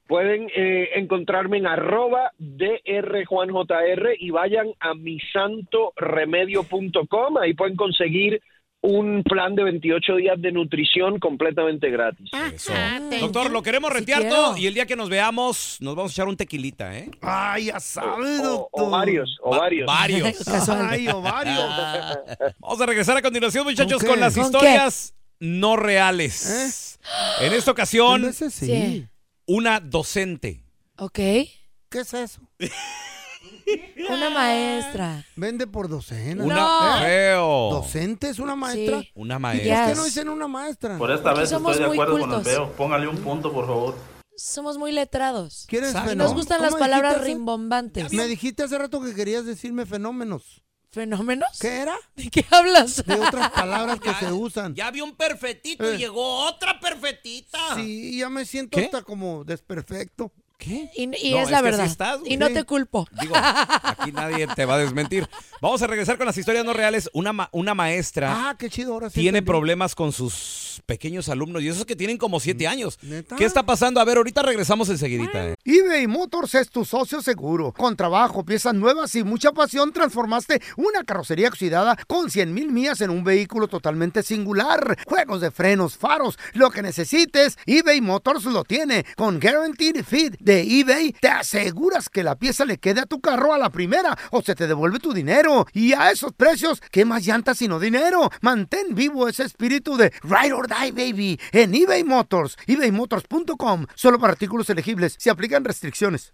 Pueden 0.08 0.48
eh, 0.56 0.90
encontrarme 0.96 1.58
en 1.58 1.68
arroba 1.68 2.32
drjuanjr 2.38 4.10
y 4.20 4.30
vayan 4.30 4.68
a 4.80 4.94
misantoremedio.com. 4.94 7.38
Ahí 7.38 7.54
pueden 7.54 7.76
conseguir 7.76 8.42
un 8.82 9.24
plan 9.24 9.56
de 9.56 9.64
28 9.64 10.16
días 10.18 10.40
de 10.40 10.52
nutrición 10.52 11.18
completamente 11.20 11.90
gratis. 11.90 12.30
Eso. 12.54 12.72
Doctor, 13.20 13.50
lo 13.52 13.64
queremos 13.64 13.92
Sí 13.92 14.20
quiero. 14.20 14.36
todo 14.36 14.58
y 14.58 14.68
el 14.68 14.76
día 14.76 14.86
que 14.86 14.96
nos 14.96 15.10
veamos 15.10 15.78
nos 15.82 15.96
vamos 15.96 16.12
a 16.12 16.14
echar 16.14 16.28
un 16.28 16.38
tequilita, 16.38 16.96
¿eh? 16.96 17.10
Ay, 17.22 17.66
ya 17.66 17.80
sabes, 17.80 18.42
O, 18.42 18.44
doctor. 18.44 18.68
o 18.84 18.90
varios, 18.92 19.38
o 19.42 19.50
Va- 19.52 19.58
varios. 19.60 19.88
Varios. 19.88 20.48
Ay, 20.70 21.08
ovario. 21.08 21.54
Vamos 22.60 22.80
a 22.80 22.86
regresar 22.86 23.18
a 23.18 23.24
continuación, 23.24 23.64
muchachos, 23.66 24.04
¿Con 24.04 24.20
las 24.20 24.36
¿Con 24.36 24.46
historias 24.46 25.16
no 25.40 25.78
reales. 25.78 27.00
En 27.42 27.54
esta 27.54 27.72
A 27.72 27.74
ocasión, 27.74 28.32
sí. 28.34 29.08
Una 29.48 29.80
docente. 29.80 30.64
Ok. 30.98 31.14
¿Qué 31.16 32.00
es 32.00 32.14
eso? 32.14 32.42
Una 34.10 34.30
maestra. 34.30 35.24
Vende 35.36 35.68
por 35.68 35.88
docena. 35.88 36.44
Una 36.44 36.56
No. 36.56 37.00
feo. 37.06 37.70
¿Docente 37.72 38.30
es 38.30 38.40
una 38.40 38.56
maestra? 38.56 39.02
Sí. 39.02 39.12
Una 39.16 39.36
¿Y 39.36 39.40
maestra. 39.40 39.78
por 39.84 39.90
qué 39.92 39.96
no 39.96 40.04
dicen 40.06 40.30
una 40.30 40.48
maestra? 40.48 40.98
Por 40.98 41.12
esta 41.12 41.34
vez 41.34 41.50
somos 41.50 41.72
estoy 41.74 41.84
de 41.84 41.88
muy 41.90 41.96
acuerdo 41.96 42.14
con 42.20 42.30
el 42.30 42.36
cultos. 42.38 42.54
feo. 42.54 42.72
Póngale 42.74 43.08
un 43.08 43.18
punto, 43.18 43.52
por 43.52 43.66
favor. 43.68 43.96
Somos 44.36 44.78
muy 44.78 44.92
letrados. 44.92 45.66
¿Quieres 45.68 45.94
fenómenos? 45.94 46.18
Nos 46.28 46.34
gustan 46.34 46.58
¿Cómo 46.58 46.72
las 46.72 46.80
palabras 46.80 47.12
dijiste 47.14 47.26
hace- 47.32 47.34
rimbombantes. 47.38 48.14
Me 48.14 48.26
dijiste 48.28 48.64
hace 48.64 48.78
rato 48.78 49.02
que 49.02 49.14
querías 49.16 49.46
decirme 49.46 49.86
fenómenos. 49.86 50.62
¿Fenómenos? 50.96 51.50
¿Qué 51.60 51.68
era? 51.82 51.94
¿De 52.16 52.30
qué 52.30 52.46
hablas? 52.50 53.06
De 53.06 53.16
otras 53.16 53.52
palabras 53.52 54.00
que 54.00 54.14
se 54.20 54.32
usan. 54.32 54.74
Ya 54.76 54.90
vi 54.92 55.02
un 55.02 55.14
perfectito 55.18 55.84
Eh. 55.92 55.96
y 55.96 55.98
llegó 55.98 56.46
otra 56.48 56.80
perfectita. 56.80 57.76
Sí, 57.76 58.18
ya 58.20 58.30
me 58.30 58.46
siento 58.46 58.78
¿Qué? 58.78 58.86
hasta 58.86 59.02
como 59.02 59.44
desperfecto. 59.44 60.32
¿Qué? 60.58 60.90
Y, 60.96 61.04
y 61.04 61.32
No, 61.32 61.38
es 61.40 61.44
es 61.46 61.52
la 61.52 61.58
que 61.58 61.64
verdad. 61.64 61.86
estás, 61.86 62.20
y 62.26 62.38
no 62.38 62.48
te 62.50 62.64
culpo. 62.64 63.06
Digo, 63.22 63.36
aquí 63.36 64.12
nadie 64.12 64.48
te 64.56 64.66
va 64.66 64.76
a 64.76 64.78
desmentir. 64.80 65.28
Vamos 65.62 65.82
a 65.82 65.88
regresar 65.88 66.18
con 66.18 66.26
las 66.26 66.38
historias 66.38 66.64
no 66.66 66.74
reales. 66.74 67.10
Una, 67.14 67.34
ma- 67.34 67.50
una 67.52 67.74
maestra 67.74 68.50
Ah, 68.50 68.56
qué 68.58 68.70
chido. 68.70 68.94
Ahora 68.94 69.10
sí. 69.10 69.16
tiene 69.16 69.40
entendí. 69.40 69.48
problemas 69.48 69.96
con 69.96 70.12
sus 70.12 70.82
pequeños 70.86 71.30
alumnos 71.30 71.62
y 71.62 71.68
esos 71.70 71.86
que 71.86 71.96
tienen 71.96 72.18
como 72.18 72.40
siete 72.40 72.68
años. 72.68 72.98
¿Neta? 73.02 73.36
¿Qué 73.36 73.46
está 73.46 73.64
pasando? 73.64 74.00
A 74.00 74.06
ver, 74.06 74.18
ahorita 74.18 74.42
regresamos 74.44 74.90
enseguidita. 74.90 75.46
eh. 75.50 75.56
eBay 75.66 76.08
Motors 76.08 76.56
es 76.56 76.70
tu 76.70 76.86
socio 76.86 77.22
seguro. 77.22 77.72
Con 77.74 77.96
trabajo, 77.96 78.44
piezas 78.46 78.74
nuevas 78.74 79.14
y 79.16 79.24
mucha 79.24 79.52
pasión, 79.52 79.92
transformaste 79.94 80.62
una 80.78 81.04
carrocería 81.04 81.48
oxidada 81.50 81.98
con 82.08 82.30
100 82.32 82.54
mil 82.54 82.72
millas 82.72 83.02
en 83.02 83.10
un 83.10 83.24
vehículo 83.24 83.68
totalmente 83.68 84.24
singular. 84.24 84.98
Juegos 85.06 85.42
de 85.42 85.52
frenos, 85.52 85.98
faros, 85.98 86.38
lo 86.54 86.70
que 86.72 86.82
necesites, 86.82 87.58
eBay 87.66 88.02
Motors 88.02 88.46
lo 88.46 88.64
tiene. 88.64 89.06
Con 89.16 89.40
Guaranteed 89.40 90.04
Fit 90.06 90.36
de 90.46 90.62
eBay, 90.62 91.12
te 91.20 91.28
aseguras 91.28 92.08
que 92.08 92.24
la 92.24 92.36
pieza 92.36 92.64
le 92.66 92.78
quede 92.78 93.02
a 93.02 93.06
tu 93.06 93.20
carro 93.20 93.52
a 93.52 93.58
la 93.58 93.72
primera 93.72 94.18
o 94.32 94.42
se 94.42 94.56
te 94.56 94.68
devuelve 94.68 95.00
tu 95.00 95.12
dinero. 95.12 95.66
Y 95.74 95.94
a 95.94 96.12
esos 96.12 96.34
precios, 96.34 96.82
¿qué 96.92 97.04
más 97.04 97.26
llantas 97.26 97.58
sino 97.58 97.80
dinero? 97.80 98.30
Mantén 98.42 98.94
vivo 98.94 99.28
ese 99.28 99.44
espíritu 99.44 99.98
de 99.98 100.14
Ride 100.24 100.54
or 100.54 100.68
Die, 100.68 100.92
baby, 100.92 101.40
en 101.52 101.74
eBay 101.74 102.04
Motors. 102.04 102.56
ebaymotors.com. 102.68 103.88
Solo 103.96 104.20
para 104.20 104.34
artículos 104.34 104.70
elegibles. 104.70 105.16
Se 105.18 105.30
aplican 105.30 105.66
restricciones. 105.66 106.34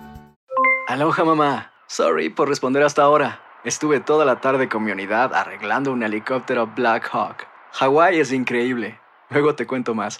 Aloha 0.91 1.23
mamá. 1.23 1.71
Sorry 1.87 2.29
por 2.29 2.49
responder 2.49 2.83
hasta 2.83 3.01
ahora. 3.03 3.39
Estuve 3.63 4.01
toda 4.01 4.25
la 4.25 4.41
tarde 4.41 4.67
con 4.67 4.83
mi 4.83 4.91
unidad 4.91 5.33
arreglando 5.33 5.93
un 5.93 6.03
helicóptero 6.03 6.67
Black 6.67 7.07
Hawk. 7.13 7.47
Hawái 7.71 8.19
es 8.19 8.33
increíble. 8.33 8.99
Luego 9.29 9.55
te 9.55 9.65
cuento 9.65 9.95
más. 9.95 10.19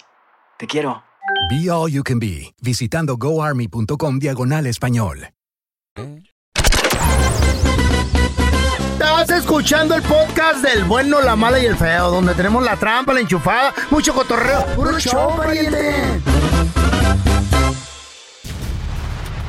Te 0.56 0.66
quiero. 0.66 1.04
Be 1.50 1.70
All 1.70 1.92
You 1.92 2.02
Can 2.02 2.18
Be, 2.18 2.54
visitando 2.62 3.18
goarmy.com 3.18 4.18
diagonal 4.18 4.66
español. 4.66 5.28
Estás 8.92 9.28
escuchando 9.28 9.94
el 9.94 10.00
podcast 10.00 10.64
del 10.64 10.84
bueno, 10.84 11.20
la 11.20 11.36
mala 11.36 11.58
y 11.58 11.66
el 11.66 11.76
feo, 11.76 12.10
donde 12.10 12.32
tenemos 12.32 12.64
la 12.64 12.78
trampa, 12.78 13.12
la 13.12 13.20
enchufada, 13.20 13.74
mucho 13.90 14.14
cotorreo. 14.14 14.64
¡Puro 14.74 14.98
show, 14.98 15.36
pariente! 15.36 16.31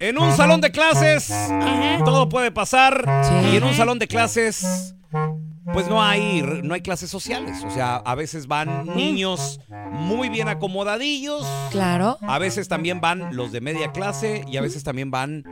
En 0.00 0.18
un 0.18 0.32
salón 0.34 0.62
de 0.62 0.72
clases, 0.72 1.30
todo 2.06 2.30
puede 2.30 2.50
pasar. 2.50 3.04
Y 3.52 3.56
en 3.56 3.64
un 3.64 3.74
salón 3.74 3.98
de 3.98 4.08
clases, 4.08 4.94
pues 5.74 5.88
no 5.88 6.02
hay, 6.02 6.42
no 6.62 6.72
hay 6.72 6.80
clases 6.80 7.10
sociales. 7.10 7.62
O 7.66 7.70
sea, 7.70 7.96
a 7.96 8.14
veces 8.14 8.46
van 8.46 8.86
niños 8.96 9.60
muy 9.90 10.30
bien 10.30 10.48
acomodadillos. 10.48 11.46
Claro. 11.70 12.16
A 12.22 12.38
veces 12.38 12.66
también 12.66 13.02
van 13.02 13.36
los 13.36 13.52
de 13.52 13.60
media 13.60 13.92
clase 13.92 14.42
y 14.50 14.56
a 14.56 14.62
veces 14.62 14.84
también 14.84 15.10
van, 15.10 15.44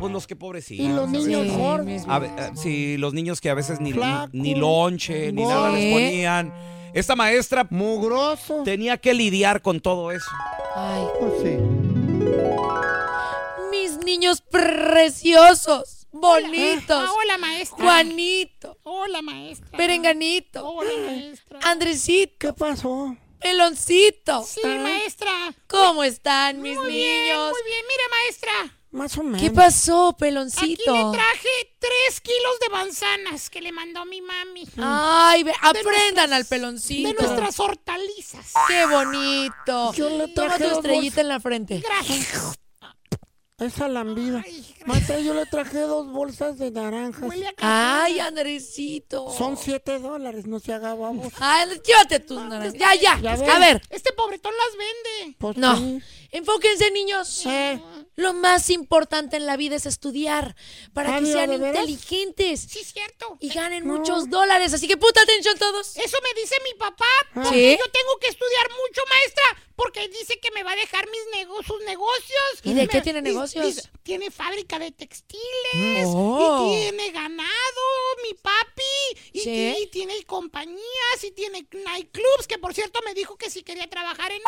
pues 0.00 0.12
los 0.12 0.26
que 0.26 0.34
pobrecitos. 0.34 0.84
Y 0.84 0.88
los 0.92 1.08
niños 1.08 1.46
Sí, 1.86 2.04
A 2.08 2.18
eh, 2.18 2.50
sí, 2.54 2.96
los 2.96 3.14
niños 3.14 3.40
que 3.40 3.50
a 3.50 3.54
veces 3.54 3.80
ni, 3.80 3.92
Flacos, 3.92 4.34
ni 4.34 4.56
lonche, 4.56 5.30
ni 5.32 5.44
nada 5.44 5.70
les 5.70 5.92
ponían. 5.92 6.52
Esta 6.92 7.14
maestra 7.14 7.68
Mugroso. 7.70 8.64
tenía 8.64 8.98
que 8.98 9.14
lidiar 9.14 9.62
con 9.62 9.78
todo 9.80 10.10
eso. 10.10 10.28
Ay, 10.74 11.04
Pues 11.20 11.32
sí. 11.42 11.71
Niños 14.12 14.42
preciosos, 14.42 16.06
bonitos. 16.12 17.08
Ah, 17.08 17.12
hola, 17.12 17.38
maestra. 17.38 17.84
Juanito, 17.84 18.78
Hola, 18.82 19.22
maestra. 19.22 19.76
Perenganito, 19.76 20.66
Hola, 20.68 20.90
maestra. 21.06 21.58
Andresito, 21.62 22.34
¿Qué 22.38 22.52
pasó? 22.52 23.16
Peloncito. 23.40 24.44
Sí, 24.44 24.60
maestra. 24.64 25.32
¿Cómo 25.66 26.04
están 26.04 26.60
mis 26.60 26.76
Muy 26.76 26.92
bien, 26.92 27.22
niños? 27.24 27.50
muy 27.50 27.62
bien. 27.64 27.84
Mira, 27.88 28.04
maestra. 28.10 28.78
Más 28.92 29.16
o 29.16 29.22
menos. 29.22 29.40
¿Qué 29.40 29.50
pasó, 29.50 30.08
Aquí 30.10 30.18
Peloncito? 30.20 30.92
le 30.94 31.16
traje 31.16 31.48
tres 31.78 32.20
kilos 32.20 32.60
de 32.60 32.68
manzanas 32.68 33.48
que 33.48 33.62
le 33.62 33.72
mandó 33.72 34.04
mi 34.04 34.20
mami. 34.20 34.68
Ay, 34.76 35.42
ve- 35.44 35.54
aprendan 35.62 36.28
nuestras- 36.28 36.32
al 36.32 36.44
peloncito. 36.44 37.08
De 37.08 37.14
nuestras 37.14 37.58
hortalizas. 37.58 38.52
Qué 38.68 38.84
bonito. 38.86 39.94
Yo 39.94 40.10
le 40.10 40.28
Toma 40.28 40.48
traje 40.48 40.64
tu 40.64 40.68
dos 40.68 40.78
estrellita 40.78 41.20
en 41.22 41.28
la 41.28 41.40
frente. 41.40 41.78
Gracias. 41.80 42.58
Esa 43.58 43.86
lambida. 43.86 44.42
Maestra, 44.86 45.20
yo 45.20 45.34
le 45.34 45.46
traje 45.46 45.78
dos 45.80 46.10
bolsas 46.10 46.58
de 46.58 46.72
naranjas. 46.72 47.30
Ay, 47.58 48.18
Andresito. 48.18 49.30
Son 49.36 49.56
siete 49.56 50.00
dólares, 50.00 50.46
no 50.46 50.58
se 50.58 50.72
haga 50.72 50.94
vamos. 50.94 51.32
Ay, 51.38 51.68
llévate 51.86 52.18
tus 52.18 52.40
naranjas. 52.40 52.72
Ya, 52.74 52.94
ya. 52.96 53.20
Ya 53.20 53.36
ves. 53.36 53.48
A 53.48 53.58
ver, 53.60 53.80
Este 53.90 54.12
pobretón 54.14 54.52
las 54.56 54.76
vende. 54.76 55.36
Pues 55.38 55.56
no. 55.58 55.76
sí. 55.76 56.00
Enfóquense, 56.32 56.90
niños. 56.90 57.44
Eh, 57.46 57.80
Lo 58.16 58.32
más 58.32 58.68
importante 58.70 59.36
en 59.36 59.46
la 59.46 59.56
vida 59.56 59.76
es 59.76 59.86
estudiar 59.86 60.56
para 60.92 61.12
Ah, 61.12 61.16
que 61.16 61.22
mira, 61.22 61.46
sean 61.46 61.52
inteligentes 61.52 62.60
Sí, 62.68 62.82
cierto. 62.84 63.36
y 63.38 63.50
ganen 63.50 63.86
No. 63.86 63.98
muchos 63.98 64.28
dólares. 64.28 64.72
Así 64.74 64.88
que 64.88 64.96
puta 64.96 65.20
atención 65.22 65.56
todos. 65.58 65.96
Eso 65.96 66.16
me 66.22 66.40
dice 66.40 66.56
mi 66.64 66.78
papá. 66.78 67.04
Ah. 67.04 67.26
Porque 67.34 67.50
¿Sí? 67.50 67.78
yo 67.78 67.90
tengo 67.92 68.18
que 68.20 68.28
estudiar 68.28 68.66
mucho, 68.70 69.02
maestra. 69.08 69.44
Porque 69.82 70.08
dice 70.08 70.38
que 70.40 70.50
me 70.52 70.62
va 70.62 70.72
a 70.72 70.76
dejar 70.76 71.04
mis 71.10 71.20
nego 71.40 71.62
sus 71.62 71.80
negocios. 71.84 72.42
¿Y 72.62 72.74
de 72.74 72.82
Me- 72.82 72.88
qué 72.88 73.00
tiene 73.00 73.22
negocios? 73.22 73.90
tiene 74.02 74.30
fábrica 74.30 74.78
de 74.78 74.92
textiles. 74.92 76.06
Oh. 76.06 76.66
Y 76.74 76.80
tiene 76.80 77.10
ganado, 77.10 77.82
mi 78.22 78.34
papi. 78.34 79.20
Y, 79.32 79.40
¿Sí? 79.40 79.74
y 79.82 79.86
tiene 79.88 80.22
compañías. 80.24 81.24
Y 81.24 81.30
tiene 81.32 81.66
nightclubs. 81.84 82.46
Que 82.48 82.58
por 82.58 82.74
cierto 82.74 83.00
me 83.04 83.14
dijo 83.14 83.36
que 83.36 83.50
si 83.50 83.62
quería 83.62 83.88
trabajar 83.88 84.30
en. 84.32 84.40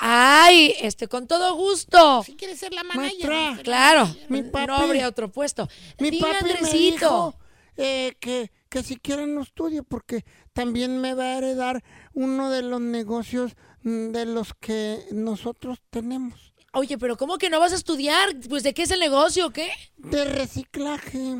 Ay, 0.00 0.74
este, 0.80 1.08
con 1.08 1.26
todo 1.26 1.54
gusto. 1.54 2.22
Si 2.24 2.34
quiere 2.36 2.56
ser 2.56 2.72
la 2.72 2.82
manager. 2.84 3.28
Maestra. 3.30 3.48
ser 3.48 3.56
la 3.58 3.62
Claro, 3.62 4.00
manager. 4.06 4.30
Mi 4.30 4.42
no 4.42 4.50
papi- 4.52 4.82
habría 4.82 5.08
otro 5.08 5.30
puesto. 5.30 5.68
Mi 5.98 6.10
Dime, 6.10 6.26
papi 6.26 6.44
me 6.44 6.50
Andresito. 6.52 6.78
dijo 6.78 7.38
eh, 7.76 8.16
que, 8.20 8.50
que 8.68 8.82
si 8.82 8.96
quieren 8.96 9.34
no 9.34 9.42
estudie 9.42 9.82
porque 9.82 10.24
también 10.52 11.00
me 11.00 11.14
va 11.14 11.24
a 11.24 11.38
heredar 11.38 11.82
uno 12.12 12.50
de 12.50 12.62
los 12.62 12.80
negocios 12.80 13.52
mm, 13.52 13.73
de 13.84 14.24
los 14.26 14.54
que 14.54 14.98
nosotros 15.12 15.78
tenemos. 15.90 16.52
Oye, 16.72 16.98
pero 16.98 17.16
¿cómo 17.16 17.38
que 17.38 17.50
no 17.50 17.60
vas 17.60 17.72
a 17.72 17.76
estudiar? 17.76 18.30
Pues 18.48 18.62
¿de 18.64 18.74
qué 18.74 18.82
es 18.82 18.90
el 18.90 18.98
negocio 19.00 19.46
o 19.46 19.50
qué? 19.50 19.70
De 19.96 20.24
reciclaje. 20.24 21.36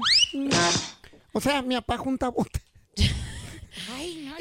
O 1.33 1.41
sea, 1.41 1.63
mi 1.63 1.75
papá 1.75 1.97
junta 1.99 2.29
bote. 2.29 2.61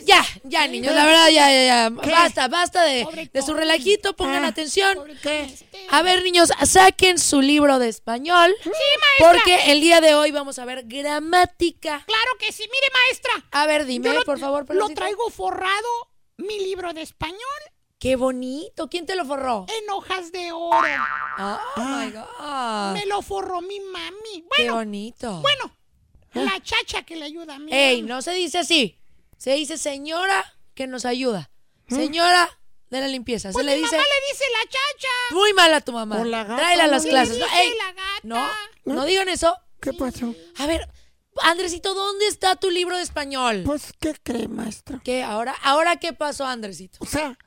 Ya, 0.06 0.24
ya, 0.44 0.68
niños, 0.68 0.94
la 0.94 1.06
verdad, 1.06 1.30
ya, 1.30 1.50
ya, 1.50 1.66
ya. 1.90 2.02
¿Qué? 2.02 2.10
Basta, 2.12 2.48
basta 2.50 2.84
de, 2.84 3.30
de 3.32 3.42
su 3.42 3.54
relajito, 3.54 4.16
pongan 4.16 4.44
atención. 4.44 4.98
A 5.92 6.02
ver, 6.02 6.24
niños, 6.24 6.50
saquen 6.66 7.18
su 7.18 7.42
libro 7.42 7.80
de 7.80 7.88
español. 7.88 8.54
Sí, 8.64 8.70
maestra. 8.70 9.32
Porque 9.32 9.72
el 9.72 9.80
día 9.80 10.02
de 10.02 10.14
hoy 10.14 10.32
vamos 10.32 10.60
a 10.60 10.66
ver 10.66 10.84
gramática. 10.88 12.04
Claro 12.06 12.32
que 12.38 12.52
sí. 12.52 12.64
Mire, 12.64 12.94
maestra. 13.06 13.32
A 13.52 13.66
ver, 13.66 13.86
dime, 13.86 14.14
lo- 14.14 14.24
por 14.24 14.40
favor, 14.40 14.62
Lo 14.64 14.68
Peloncito. 14.68 15.00
traigo 15.00 15.30
forrado, 15.30 15.88
mi 16.38 16.60
libro 16.60 16.92
de 16.94 17.02
español, 17.04 17.40
Qué 18.04 18.18
bonito. 18.18 18.90
¿Quién 18.90 19.06
te 19.06 19.16
lo 19.16 19.24
forró? 19.24 19.66
en 19.70 19.90
hojas 19.90 20.34
de 20.34 20.52
oro. 20.52 20.78
Oh, 21.40 21.60
my 21.78 22.12
God. 22.12 22.94
Me 23.00 23.06
lo 23.06 23.22
forró 23.22 23.62
mi 23.62 23.80
mami. 23.80 24.42
Qué 24.58 24.64
Bueno, 24.64 24.74
bonito. 24.76 25.40
bueno, 25.40 25.72
la 26.34 26.62
chacha 26.62 27.04
que 27.04 27.16
le 27.16 27.24
ayuda 27.24 27.56
a 27.56 27.60
mi 27.60 27.72
Ey, 27.72 28.02
mami. 28.02 28.10
no 28.10 28.22
se 28.22 28.34
dice 28.34 28.58
así. 28.60 29.00
Se 29.38 29.54
dice 29.54 29.78
señora 29.78 30.44
que 30.76 30.86
nos 30.86 31.06
ayuda. 31.06 31.50
Señora 31.88 32.50
de 32.90 33.00
la 33.00 33.08
limpieza. 33.08 33.52
Pues 33.54 33.66
se 33.66 33.72
le 33.72 33.78
mi 33.78 33.84
dice. 33.84 33.96
mamá 33.96 34.04
le 34.08 34.34
dice 34.34 34.44
la 34.52 34.70
chacha. 34.70 35.10
Muy 35.32 35.54
mala 35.54 35.80
tu 35.80 35.94
mamá. 35.94 36.20
O 36.20 36.26
la 36.26 36.44
gata, 36.44 36.58
Tráela 36.58 36.84
a 36.84 36.88
las 36.88 37.06
¿no? 37.06 37.10
clases. 37.10 37.36
Le 37.38 37.40
No, 37.40 37.46
dice 37.46 37.62
ey, 37.62 37.74
la 37.78 37.94
gata. 37.94 38.20
no, 38.24 38.50
no 38.96 39.06
digan 39.06 39.30
eso. 39.30 39.56
¿Qué 39.82 39.94
pasó? 39.94 40.36
A 40.58 40.68
ver, 40.68 40.90
Andresito, 41.42 41.94
¿dónde 41.94 42.28
está 42.28 42.58
tu 42.58 42.70
libro 42.70 42.98
de 42.98 43.04
español? 43.04 43.64
Pues, 43.66 43.94
¿qué 43.98 44.14
cree, 44.22 44.50
maestra? 44.50 45.00
¿Qué? 45.06 45.24
¿Ahora, 45.24 45.56
¿Ahora 45.64 45.96
qué 45.96 46.12
pasó, 46.12 46.46
Andresito? 46.46 46.98
O 47.00 47.06
sea, 47.06 47.38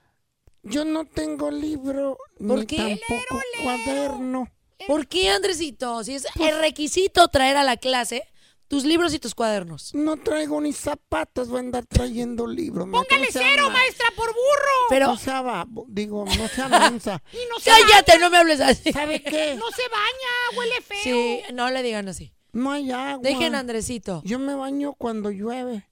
yo 0.67 0.85
no 0.85 1.05
tengo 1.05 1.51
libro 1.51 2.19
¿Por 2.39 2.61
ni 2.61 2.67
qué? 2.67 3.01
tampoco 3.09 3.43
cuaderno. 3.63 4.49
¿Por 4.87 5.07
qué, 5.07 5.31
Andresito? 5.31 6.05
Si 6.05 6.15
es 6.15 6.27
el 6.39 6.59
requisito 6.59 7.29
traer 7.29 7.57
a 7.57 7.65
la 7.65 7.77
clase 7.77 8.23
tus 8.69 8.85
libros 8.85 9.15
y 9.15 9.19
tus 9.21 9.35
cuadernos. 9.35 9.95
No 9.95 10.17
traigo 10.17 10.61
ni 10.61 10.73
zapatos, 10.73 11.49
voy 11.49 11.59
a 11.59 11.61
andar 11.61 11.87
trayendo 11.87 12.47
libros. 12.49 12.89
Póngale 12.91 13.29
cero, 13.31 13.65
ma- 13.69 13.75
maestra, 13.75 14.07
por 14.17 14.27
burro. 14.27 14.87
Pero, 14.89 15.07
No 15.07 15.17
sea 15.17 15.41
babo, 15.41 15.87
digo, 15.89 16.25
no 16.25 16.49
sea 16.49 16.69
mensa. 16.69 17.23
Y 17.33 17.39
no 17.49 17.61
se 17.61 17.71
cállate, 17.71 18.19
no 18.19 18.29
me 18.29 18.39
hables 18.39 18.61
así. 18.61 18.93
¿Sabe 18.93 19.23
qué? 19.23 19.55
No 19.55 19.67
se 19.71 19.83
baña, 19.89 20.59
huele 20.59 20.81
feo. 20.83 20.99
Sí, 21.03 21.41
no 21.55 21.71
le 21.71 21.83
digan 21.85 22.09
así. 22.09 22.33
No 22.53 22.73
hay 22.73 22.91
agua. 22.91 23.21
Dejen 23.23 23.55
a 23.55 23.61
Andresito. 23.61 24.21
Yo 24.25 24.39
me 24.41 24.55
baño 24.55 24.95
cuando 24.95 25.31
llueve. 25.31 25.87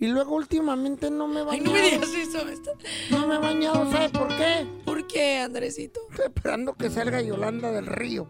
Y 0.00 0.06
luego 0.06 0.34
últimamente 0.34 1.10
no 1.10 1.26
me 1.28 1.42
baño. 1.42 1.52
Ay, 1.52 1.60
no 1.60 1.72
me 1.72 1.82
digas 1.82 2.08
eso. 2.14 2.48
está- 2.48 2.72
No 3.10 3.26
me 3.26 3.34
he 3.34 3.38
bañado, 3.38 3.90
¿sabe 3.92 4.08
por 4.08 4.28
qué? 4.28 4.66
¿Por 4.84 5.06
qué, 5.06 5.38
Andresito? 5.38 6.00
Estoy 6.10 6.26
esperando 6.26 6.74
que 6.74 6.88
salga 6.90 7.20
Yolanda 7.20 7.70
del 7.70 7.86
río. 7.86 8.26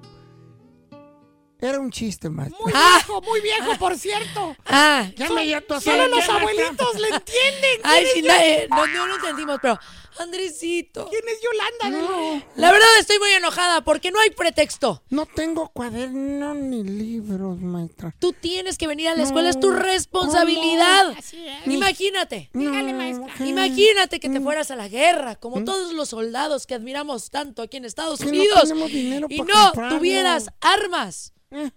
Era 1.62 1.78
un 1.78 1.90
chiste, 1.90 2.30
maestra. 2.30 2.58
Muy 2.62 2.72
Ah. 2.74 2.94
viejo, 2.96 3.20
muy 3.22 3.40
viejo, 3.42 3.78
por 3.78 3.96
cierto. 3.98 4.56
Ah, 4.66 5.06
Ya 5.14 5.28
me 5.30 5.46
ya 5.46 5.60
tú 5.60 5.78
Solo 5.78 5.96
sabes 6.04 6.10
los 6.10 6.28
abuelitos 6.28 6.94
le 6.98 7.08
entienden. 7.08 7.80
ay, 7.84 8.02
¿Quién 8.04 8.14
sí, 8.14 8.22
na- 8.22 8.34
Yo- 8.38 8.42
eh, 8.42 8.66
no, 8.70 8.86
no 8.86 9.06
lo 9.06 9.14
entendimos, 9.16 9.58
pero 9.60 9.78
Andresito. 10.18 11.08
¿Quién 11.08 11.22
es 11.28 11.40
Yolanda 11.42 11.98
Río? 12.08 12.42
La 12.56 12.72
verdad 12.72 12.88
estoy 12.98 13.18
muy 13.18 13.30
enojada 13.30 13.82
porque 13.82 14.10
no 14.10 14.20
hay 14.20 14.30
pretexto. 14.30 15.02
No 15.10 15.26
tengo 15.26 15.68
cuaderno 15.70 16.54
ni 16.54 16.82
libros, 16.84 17.58
maestra. 17.60 18.14
Tú 18.18 18.32
tienes 18.32 18.76
que 18.78 18.86
venir 18.86 19.08
a 19.08 19.14
la 19.14 19.22
escuela, 19.22 19.48
es 19.48 19.56
No, 19.56 19.62
tu 19.62 19.70
responsabilidad. 19.70 21.10
Así 21.16 21.46
es. 21.46 21.66
Imagínate. 21.66 22.50
Dígale, 22.52 22.92
No, 22.92 22.98
maestra. 22.98 23.34
¿qué? 23.38 23.46
Imagínate 23.46 24.20
que 24.20 24.28
te 24.28 24.40
fueras 24.40 24.70
a 24.70 24.76
la 24.76 24.88
guerra, 24.88 25.36
como 25.36 25.64
todos 25.64 25.92
los 25.92 26.08
soldados 26.10 26.66
que 26.66 26.74
admiramos 26.74 27.30
tanto 27.30 27.62
aquí 27.62 27.76
en 27.76 27.84
Estados 27.84 28.20
no 28.20 28.28
Unidos, 28.28 28.62
tenemos 28.62 28.90
dinero 28.90 29.26
y 29.30 29.38
no 29.42 29.46
comprarlo. 29.66 29.96
tuvieras 29.98 30.50
armas. 30.60 31.32
Eh, 31.50 31.70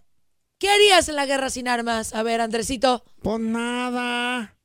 ¿Qué 0.60 0.70
harías 0.70 1.10
en 1.10 1.16
la 1.16 1.26
guerra 1.26 1.50
sin 1.50 1.68
armas? 1.68 2.14
A 2.14 2.24
ver, 2.24 2.40
Andresito. 2.42 3.04
pues 3.22 3.40
nada. 3.40 4.58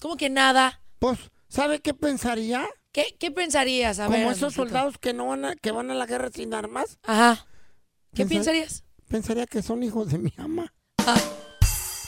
¿Cómo 0.00 0.16
que 0.16 0.30
nada? 0.30 0.80
Pues, 0.98 1.18
¿sabe 1.48 1.80
qué 1.80 1.92
pensaría? 1.94 2.68
¿Qué, 2.92 3.16
qué 3.18 3.30
pensarías? 3.30 3.98
A 4.00 4.06
Como 4.06 4.18
ver, 4.18 4.26
esos 4.28 4.54
soldados 4.54 4.98
que 4.98 5.12
no 5.12 5.26
van 5.26 5.44
a, 5.44 5.56
que 5.56 5.70
van 5.70 5.90
a 5.90 5.94
la 5.94 6.06
guerra 6.06 6.30
sin 6.34 6.54
armas. 6.54 6.98
Ajá. 7.04 7.46
¿Qué 8.14 8.24
Pensar- 8.24 8.28
pensarías? 8.54 8.84
Pensaría 9.08 9.46
que 9.46 9.62
son 9.62 9.82
hijos 9.82 10.10
de 10.10 10.18
mi 10.18 10.32
ama. 10.36 10.72
Ah, 10.98 11.20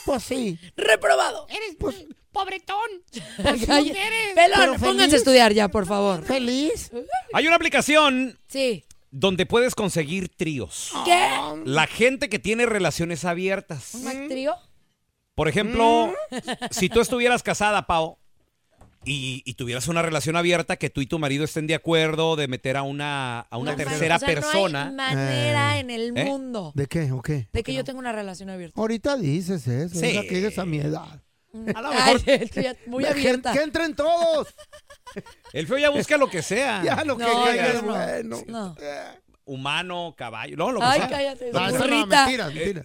Pues 0.05 0.23
sí. 0.23 0.59
reprobado. 0.75 1.47
Eres 1.49 1.75
Pues- 1.79 2.05
pobretón. 2.31 2.77
Ay, 3.69 3.89
eres? 3.91 4.33
Pelón, 4.35 4.59
Pero 4.59 4.73
pónganse 4.79 5.15
a 5.15 5.19
estudiar 5.19 5.53
ya, 5.53 5.69
por 5.69 5.85
favor. 5.85 6.23
Feliz. 6.25 6.91
Hay 7.33 7.47
una 7.47 7.55
aplicación 7.55 8.37
Sí. 8.49 8.83
donde 9.11 9.45
puedes 9.45 9.75
conseguir 9.75 10.29
tríos. 10.29 10.91
¿Qué? 11.05 11.29
La 11.65 11.87
gente 11.87 12.27
que 12.29 12.39
tiene 12.39 12.65
relaciones 12.65 13.23
abiertas. 13.23 13.93
¿Un 13.93 14.03
Mac 14.03 14.27
trío? 14.27 14.55
Por 15.35 15.47
ejemplo, 15.47 16.13
si 16.71 16.89
tú 16.89 16.99
estuvieras 17.01 17.41
casada, 17.43 17.87
Pau, 17.87 18.17
y, 19.05 19.41
y 19.45 19.53
tuvieras 19.55 19.87
una 19.87 20.01
relación 20.01 20.35
abierta, 20.35 20.77
que 20.77 20.89
tú 20.89 21.01
y 21.01 21.05
tu 21.07 21.19
marido 21.19 21.43
estén 21.43 21.67
de 21.67 21.75
acuerdo 21.75 22.35
de 22.35 22.47
meter 22.47 22.77
a 22.77 22.83
una, 22.83 23.41
a 23.41 23.57
una 23.57 23.71
No 23.71 23.77
tercera 23.77 24.17
manches, 24.19 24.37
o 24.37 24.41
sea, 24.41 24.51
persona. 24.51 24.91
No 24.91 25.03
hay 25.03 25.15
manera 25.15 25.77
Eh. 25.77 25.79
en 25.79 25.89
el 25.89 26.17
¿Eh? 26.17 26.25
mundo 26.25 26.71
¿De 26.75 26.87
qué 26.87 27.11
o 27.11 27.21
qué? 27.21 27.47
de 27.51 27.63
que 27.63 27.73
yo 27.73 27.83
tenga 27.83 27.99
una 27.99 28.11
relación 28.11 28.49
abierta. 28.49 28.79
Ahorita 28.79 29.17
dices 29.17 29.67
eso. 29.67 29.99
Sí. 29.99 30.11
Que 30.27 30.35
llegues 30.35 30.57
a 30.59 30.65
mi 30.65 30.77
edad. 30.79 31.21
A 31.75 31.81
lo 31.81 31.89
mejor 31.93 32.23
ya 32.55 32.75
muy 32.87 33.03
Que- 33.03 33.09
abierta. 33.11 33.53
Que 33.53 33.61
entren 33.61 33.93
todos. 33.95 34.47
el 35.53 35.67
feo 35.67 35.77
ya 35.77 35.89
busca 35.89 36.17
lo 36.17 36.29
que 36.29 36.41
sea. 36.41 36.81
Ya 36.85 37.03
lo 37.03 37.17
que 37.17 37.23
No, 37.23 37.43
caiga 37.43 37.73
no. 37.73 37.81
bueno. 37.83 38.37
No. 38.47 38.75
Humano, 39.45 40.15
caballo, 40.17 40.55
no, 40.55 40.71
lo 40.71 40.79
que 40.79 40.85
Ay, 40.85 40.99
sea. 41.01 41.09
cállate. 41.09 41.51
No, 41.51 41.69
no, 41.69 42.07
mentira, 42.07 42.47
mentira. 42.49 42.81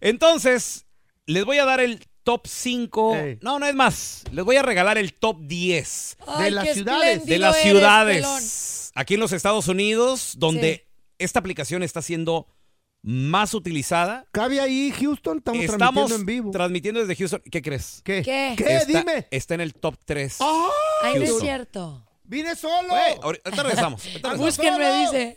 Entonces, 0.00 0.86
les 1.26 1.44
voy 1.44 1.58
a 1.58 1.64
dar 1.64 1.80
el 1.80 2.04
top 2.24 2.46
5. 2.48 3.14
Ey. 3.16 3.38
No, 3.42 3.58
no 3.58 3.66
es 3.66 3.74
más. 3.74 4.24
Les 4.32 4.44
voy 4.44 4.56
a 4.56 4.62
regalar 4.62 4.98
el 4.98 5.14
top 5.14 5.38
10 5.42 6.16
Ay, 6.26 6.50
las 6.50 6.68
ciudades. 6.74 7.24
de 7.26 7.38
las 7.38 7.56
ciudades 7.62 8.90
aquí 8.96 9.14
en 9.14 9.20
los 9.20 9.32
Estados 9.32 9.68
Unidos 9.68 10.32
donde 10.38 10.86
Sí. 10.88 11.14
esta 11.18 11.38
aplicación 11.38 11.82
está 11.82 12.02
siendo 12.02 12.48
más 13.02 13.52
utilizada. 13.54 14.26
Cabe 14.32 14.60
ahí 14.60 14.90
Houston, 14.98 15.38
estamos, 15.38 15.62
Estamos 15.62 15.78
transmitiendo 15.78 16.14
en 16.16 16.26
vivo. 16.26 16.50
transmitiendo 16.50 17.00
desde 17.00 17.16
Houston. 17.16 17.42
¿Qué 17.50 17.60
crees? 17.62 18.00
¿Qué? 18.02 18.22
¿Qué? 18.22 18.54
¿Qué? 18.56 18.76
Está, 18.76 18.86
Dime. 19.00 19.26
está 19.30 19.54
en 19.54 19.60
el 19.60 19.74
top 19.74 19.96
3. 20.04 20.38
Ay, 21.02 21.18
no 21.18 21.24
es 21.24 21.38
cierto. 21.38 22.06
Vine 22.24 22.56
solo. 22.56 22.88
Güey, 22.88 23.14
ahorita 23.22 23.50
regresamos. 23.62 24.04
ahorita 24.06 24.28
regresamos. 24.30 24.40
Búsquenme, 24.40 25.00
dice. 25.02 25.36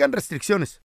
aplican 0.01 0.11
restricciones. 0.11 0.81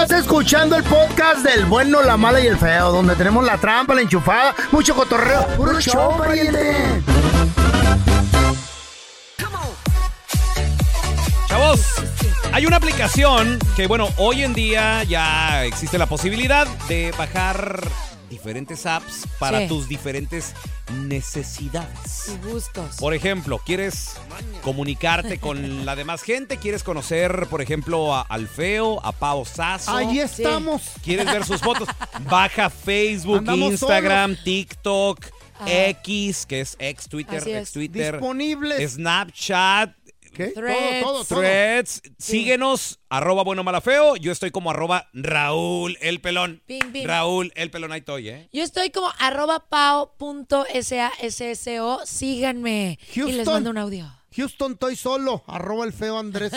Estás 0.00 0.20
escuchando 0.20 0.76
el 0.76 0.84
podcast 0.84 1.44
del 1.44 1.64
bueno, 1.64 2.00
la 2.02 2.16
mala 2.16 2.40
y 2.40 2.46
el 2.46 2.56
feo, 2.56 2.92
donde 2.92 3.16
tenemos 3.16 3.44
la 3.44 3.58
trampa, 3.58 3.94
la 3.96 4.00
enchufada, 4.00 4.54
mucho 4.70 4.94
cotorreo. 4.94 5.44
¡Puro 5.56 5.80
show, 5.80 6.16
pariente! 6.16 7.02
Chavos, 11.48 11.80
hay 12.52 12.64
una 12.64 12.76
aplicación 12.76 13.58
que, 13.74 13.88
bueno, 13.88 14.08
hoy 14.18 14.44
en 14.44 14.54
día 14.54 15.02
ya 15.02 15.64
existe 15.64 15.98
la 15.98 16.06
posibilidad 16.06 16.68
de 16.88 17.12
bajar 17.18 17.80
diferentes 18.48 18.86
apps 18.86 19.26
para 19.38 19.60
Sí. 19.60 19.68
tus 19.68 19.88
diferentes 19.88 20.54
necesidades. 21.06 22.30
Y 22.32 22.48
gustos. 22.48 22.96
Por 22.96 23.12
ejemplo, 23.12 23.58
¿quieres 23.58 24.14
comunicarte 24.62 25.38
con 25.40 25.84
la 25.84 25.94
demás 25.94 26.22
gente? 26.22 26.56
¿Quieres 26.56 26.82
conocer, 26.82 27.46
por 27.50 27.60
ejemplo, 27.60 28.14
a 28.14 28.22
al 28.22 28.48
feo, 28.48 29.04
a 29.04 29.12
Pao 29.12 29.44
Sasso? 29.44 29.94
Ahí 29.94 30.18
estamos. 30.18 30.82
¿Quieres 31.04 31.26
ver 31.26 31.44
sus 31.44 31.60
fotos? 31.60 31.88
Baja 32.30 32.70
Facebook, 32.70 33.38
Andamos 33.38 33.72
Instagram, 33.72 34.30
solos. 34.30 34.44
TikTok, 34.44 35.26
Ajá. 35.60 35.86
X, 35.88 36.46
que 36.46 36.60
es 36.62 36.76
ex 36.78 37.06
Twitter, 37.06 37.36
es. 37.38 37.46
ex 37.46 37.72
Twitter. 37.72 38.12
Disponibles. 38.14 38.92
Snapchat. 38.94 39.97
¿Qué? 40.34 40.48
Threads. 40.48 41.02
Todo, 41.02 41.12
todo, 41.12 41.24
todo. 41.24 41.38
Threads. 41.40 42.02
Síguenos, 42.18 43.00
arroba 43.08 43.42
bueno 43.44 43.64
mala 43.64 43.80
feo. 43.80 44.16
Yo 44.16 44.32
estoy 44.32 44.50
como 44.50 44.70
arroba 44.70 45.08
Raúl 45.12 45.96
el 46.00 46.20
pelón. 46.20 46.62
Raúl 47.04 47.52
el 47.56 47.70
pelón, 47.70 47.92
ahí 47.92 48.00
estoy, 48.00 48.28
¿eh? 48.28 48.48
Yo 48.52 48.62
estoy 48.62 48.90
como 48.90 49.08
arroba 49.18 49.68
pao.sasso. 49.68 52.00
Síganme. 52.06 52.98
Y 53.14 53.20
les 53.22 53.34
Houston. 53.36 53.54
mando 53.54 53.70
un 53.70 53.78
audio. 53.78 54.14
Houston, 54.36 54.72
estoy 54.72 54.94
solo. 54.94 55.42
Arroba 55.48 55.84
el 55.86 55.92
feo 55.92 56.18
Andrés. 56.18 56.52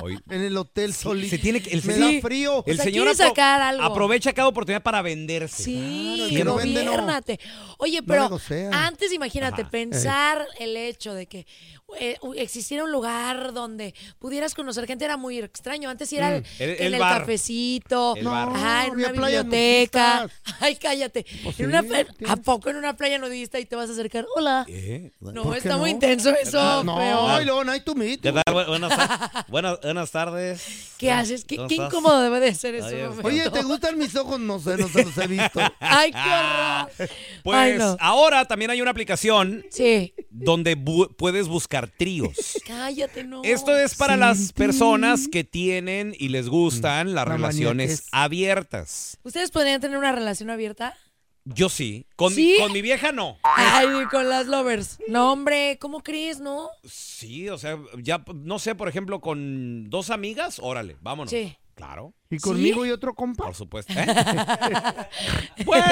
Hoy. 0.00 0.16
En 0.30 0.42
el 0.42 0.56
hotel 0.56 0.94
solito. 0.94 1.30
Se 1.30 1.38
tiene 1.38 1.60
que, 1.60 1.70
el 1.74 1.82
Me 1.82 1.96
da 1.98 2.20
frío. 2.20 2.62
El 2.66 2.74
O 2.74 2.76
sea, 2.76 2.84
señor 2.84 3.04
quiere 3.06 3.18
apro- 3.18 3.28
sacar 3.28 3.60
algo. 3.62 3.82
aprovecha 3.82 4.32
cada 4.32 4.48
oportunidad 4.48 4.82
para 4.82 5.02
venderse. 5.02 5.62
Sí, 5.64 6.26
Claro, 6.30 6.44
no 6.44 6.56
vende, 6.56 6.84
no. 6.84 6.90
gobiérnate. 6.92 7.40
Oye, 7.78 8.02
pero 8.02 8.28
antes 8.72 9.12
imagínate 9.12 9.62
Ajá. 9.62 9.70
pensar 9.70 10.46
el 10.60 10.76
hecho 10.76 11.14
de 11.14 11.26
que 11.26 11.46
eh, 11.98 12.16
existiera 12.36 12.84
un 12.84 12.92
lugar 12.92 13.52
donde 13.52 13.94
pudieras 14.18 14.54
conocer 14.54 14.86
gente 14.86 15.04
era 15.04 15.16
muy 15.16 15.38
extraño. 15.38 15.88
Antes 15.90 16.12
era 16.12 16.36
el, 16.36 16.42
Mm. 16.42 16.44
El- 16.58 16.70
en 16.70 16.86
el 16.86 16.94
el, 16.94 17.00
bar. 17.00 17.20
cafecito, 17.20 18.14
El 18.16 18.24
bar. 18.24 18.48
ajá, 18.48 18.86
en 18.86 18.92
una 18.92 19.08
biblioteca. 19.12 20.28
Ay, 20.60 20.76
cállate. 20.76 21.24
Pues 21.44 21.58
En 21.60 21.66
una 21.66 21.82
¿A 22.28 22.36
poco 22.36 22.70
en 22.70 22.76
una 22.76 22.96
playa 22.96 23.18
nudista 23.18 23.58
y 23.58 23.64
te 23.66 23.76
vas 23.76 23.88
a 23.88 23.92
acercar? 23.92 24.26
Hola. 24.36 24.64
¿Eh? 24.68 25.10
No, 25.20 25.42
¿Por 25.44 25.52
qué 25.52 25.58
está 25.58 25.70
no? 25.70 25.78
muy 25.78 25.90
intenso 25.90 26.30
eso. 26.30 26.84
No, 26.84 27.40
y 27.40 27.44
luego 27.44 27.64
no 27.64 27.72
hay 27.72 27.80
tu 27.80 27.94
Buenas, 27.94 28.90
tar- 28.96 29.44
buenas, 29.48 29.80
buenas 29.80 30.10
tardes. 30.10 30.94
¿Qué 30.98 31.10
haces? 31.10 31.44
¿Qué, 31.44 31.56
¿Cómo 31.56 31.68
qué 31.68 31.74
incómodo 31.76 32.20
debe 32.22 32.40
de 32.40 32.54
ser 32.54 32.74
eso. 32.74 32.86
Oye, 32.86 33.08
Oye, 33.22 33.50
¿te 33.50 33.62
gustan 33.62 33.96
mis 33.98 34.14
ojos? 34.16 34.38
No 34.40 34.58
sé, 34.58 34.76
no 34.76 34.88
se 34.88 35.04
los 35.04 35.16
he 35.18 35.26
visto. 35.26 35.60
Ay, 35.80 36.10
qué 36.12 36.18
horror. 36.18 37.10
Pues 37.44 37.56
Ay, 37.58 37.78
no. 37.78 37.96
ahora 38.00 38.44
también 38.46 38.70
hay 38.70 38.80
una 38.80 38.90
aplicación 38.90 39.64
Sí. 39.70 40.12
donde 40.30 40.76
bu- 40.76 41.14
puedes 41.16 41.46
buscar 41.48 41.77
tríos. 41.86 42.58
Cállate, 42.66 43.24
no. 43.24 43.42
Esto 43.44 43.76
es 43.78 43.94
para 43.94 44.14
Sin 44.14 44.20
las 44.20 44.38
ti. 44.48 44.52
personas 44.54 45.28
que 45.28 45.44
tienen 45.44 46.14
y 46.18 46.28
les 46.28 46.48
gustan 46.48 47.14
las 47.14 47.26
La 47.26 47.36
relaciones 47.36 48.08
abiertas. 48.12 49.18
¿Ustedes 49.22 49.50
podrían 49.50 49.80
tener 49.80 49.96
una 49.98 50.12
relación 50.12 50.50
abierta? 50.50 50.96
Yo 51.44 51.68
sí. 51.70 52.06
Con, 52.16 52.34
¿Sí? 52.34 52.54
Mi, 52.56 52.62
con 52.62 52.72
mi 52.72 52.82
vieja 52.82 53.10
no. 53.12 53.38
Ay, 53.42 53.86
con 54.10 54.28
las 54.28 54.46
lovers. 54.46 54.98
No, 55.08 55.32
hombre, 55.32 55.78
¿cómo 55.80 56.02
crees, 56.02 56.40
no? 56.40 56.68
Sí, 56.84 57.48
o 57.48 57.56
sea, 57.56 57.78
ya, 58.02 58.22
no 58.34 58.58
sé, 58.58 58.74
por 58.74 58.88
ejemplo, 58.88 59.20
con 59.20 59.88
dos 59.88 60.10
amigas, 60.10 60.58
órale, 60.62 60.96
vámonos. 61.00 61.30
Sí. 61.30 61.56
Claro, 61.78 62.12
¿Y 62.28 62.38
conmigo 62.38 62.84
y 62.84 62.90
otro 62.90 63.14
compa? 63.14 63.44
por 63.44 63.54
supuesto. 63.54 63.92
¿eh? 63.92 64.04
bueno, 65.64 65.84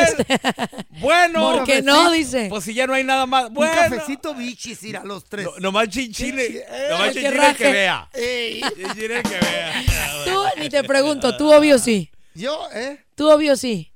bueno. 1.00 1.40
¿Por 1.40 1.64
qué 1.64 1.80
no? 1.80 2.10
Dice. 2.10 2.48
Pues 2.50 2.64
si 2.64 2.74
ya 2.74 2.88
no 2.88 2.94
hay 2.94 3.04
nada 3.04 3.24
más. 3.26 3.50
Bueno. 3.52 3.72
Un 3.72 3.78
cafecito 3.78 4.34
bichis, 4.34 4.82
ir 4.82 4.96
a 4.96 5.04
los 5.04 5.24
tres. 5.26 5.46
No, 5.46 5.52
nomás 5.60 5.88
chinchile. 5.88 6.66
Nomás 6.90 7.12
que 7.12 7.22
chinchile 7.22 7.54
que 7.56 7.70
vea. 7.72 8.10
Chinchile 8.12 9.16
el 9.18 9.22
que 9.22 9.38
vea. 9.38 9.72
Tú 10.24 10.42
ni 10.60 10.68
te 10.68 10.82
pregunto, 10.82 11.36
tú 11.36 11.52
obvio 11.52 11.78
sí. 11.78 12.10
yo, 12.34 12.68
¿eh? 12.74 12.98
Tú 13.14 13.30
obvio 13.30 13.54
sí. 13.56 13.92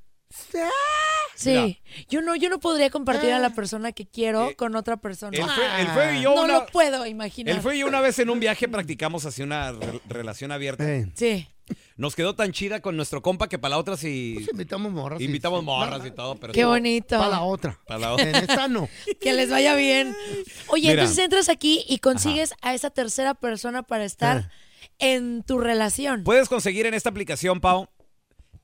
Sí. 1.34 1.50
Mira. 1.50 1.76
Yo 2.08 2.20
no, 2.22 2.36
yo 2.36 2.50
no 2.50 2.60
podría 2.60 2.88
compartir 2.90 3.30
a 3.32 3.36
Ah. 3.36 3.40
la 3.40 3.50
persona 3.50 3.90
que 3.92 4.06
quiero 4.06 4.50
Eh, 4.50 4.54
con 4.56 4.76
otra 4.76 4.98
persona. 4.98 5.36
El 5.36 5.88
fue, 5.88 6.18
y 6.18 6.22
yo 6.22 6.34
no 6.36 6.42
una, 6.44 6.52
lo 6.58 6.66
puedo 6.66 7.04
imaginar. 7.06 7.54
el 7.56 7.62
fue 7.62 7.76
y 7.76 7.80
yo 7.80 7.86
una 7.88 8.00
vez 8.00 8.18
en 8.20 8.30
un 8.30 8.38
viaje 8.38 8.68
practicamos 8.68 9.24
así 9.24 9.42
una 9.42 9.72
re- 9.72 10.00
relación 10.08 10.52
abierta. 10.52 10.84
Eh, 10.88 11.06
Sí. 11.14 11.48
Nos 11.96 12.16
quedó 12.16 12.34
tan 12.34 12.52
chida 12.52 12.80
con 12.80 12.96
nuestro 12.96 13.20
compa 13.22 13.48
que 13.48 13.58
para 13.58 13.70
la 13.70 13.78
otra 13.78 13.96
sí 13.96 14.32
pues 14.36 14.48
invitamos 14.52 14.92
morras. 14.92 15.20
invitamos 15.20 15.62
morras 15.62 16.04
y 16.06 16.10
todo, 16.10 16.36
pero 16.36 16.52
Qué 16.52 16.64
bonito. 16.64 17.18
Para 17.18 17.30
la 17.30 17.42
otra. 17.42 17.78
para 17.86 18.00
la 18.00 18.12
otra. 18.12 18.28
En 18.30 18.36
esta 18.36 18.68
no. 18.68 18.88
Que 19.20 19.32
les 19.32 19.50
vaya 19.50 19.74
bien. 19.74 20.16
Oye, 20.68 20.88
Mira. 20.88 21.02
entonces 21.02 21.22
entras 21.24 21.48
aquí 21.48 21.84
y 21.88 21.98
consigues 21.98 22.54
a 22.62 22.74
esa 22.74 22.90
tercera 22.90 23.34
persona 23.34 23.82
para 23.82 24.04
estar 24.04 24.50
en 24.98 25.42
tu 25.42 25.58
relación. 25.58 26.24
Puedes 26.24 26.48
conseguir 26.48 26.86
en 26.86 26.94
esta 26.94 27.10
aplicación, 27.10 27.60
Pau, 27.60 27.88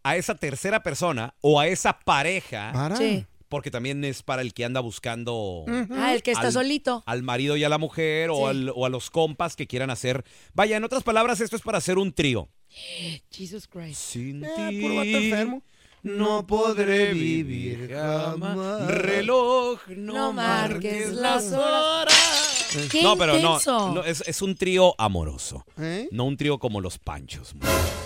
a 0.03 0.16
esa 0.16 0.35
tercera 0.35 0.83
persona 0.83 1.35
o 1.40 1.61
a 1.61 1.66
esa 1.66 1.99
pareja, 1.99 2.71
Para. 2.73 2.97
Sí. 2.97 3.27
Porque 3.57 3.71
también 3.71 4.05
es 4.05 4.23
para 4.23 4.42
el 4.42 4.53
que 4.53 4.64
anda 4.66 4.81
buscando 4.81 5.64
Ah, 5.90 6.12
el 6.14 6.23
que 6.23 6.31
está 6.33 6.49
Al- 6.49 6.53
solito. 6.53 7.03
al 7.07 7.23
marido 7.23 7.57
y 7.57 7.64
a 7.64 7.69
la 7.71 7.79
mujer 7.79 8.29
o, 8.31 8.37
Sí. 8.37 8.45
al- 8.45 8.73
o 8.75 8.85
a 8.85 8.88
los 8.90 9.09
compas 9.11 9.57
que 9.57 9.66
quieran 9.66 9.88
hacer. 9.88 10.25
Vaya, 10.53 10.77
en 10.77 10.85
otras 10.85 11.03
palabras, 11.03 11.40
esto 11.40 11.57
es 11.57 11.62
para 11.62 11.79
hacer 11.79 11.97
un 11.97 12.12
trío. 12.12 12.49
Jesus 13.31 13.66
Christ. 13.66 13.99
Sin 13.99 14.45
Eh, 14.45 14.51
ti 14.57 14.81
puro 14.83 14.97
vato 14.97 15.09
enfermo. 15.09 15.62
no 16.03 16.47
podré 16.47 17.14
vivir 17.14 17.90
jamás. 17.95 18.87
Reloj, 18.88 19.81
no, 19.97 20.12
No 20.14 20.33
marques 20.35 21.07
marques 21.07 21.12
las 21.14 21.45
las 21.45 21.53
horas. 21.55 22.56
Qué 22.91 23.03
No, 23.03 23.17
pero 23.17 23.33
no, 23.35 23.39
intenso. 23.55 23.93
no, 23.95 24.05
es, 24.05 24.23
es 24.27 24.43
un 24.43 24.55
trío 24.57 24.95
amoroso. 24.99 25.65
¿Eh? 25.81 26.09
No 26.12 26.25
un 26.25 26.37
trío 26.37 26.59
como 26.59 26.81
los 26.81 26.99
panchos. 26.99 27.55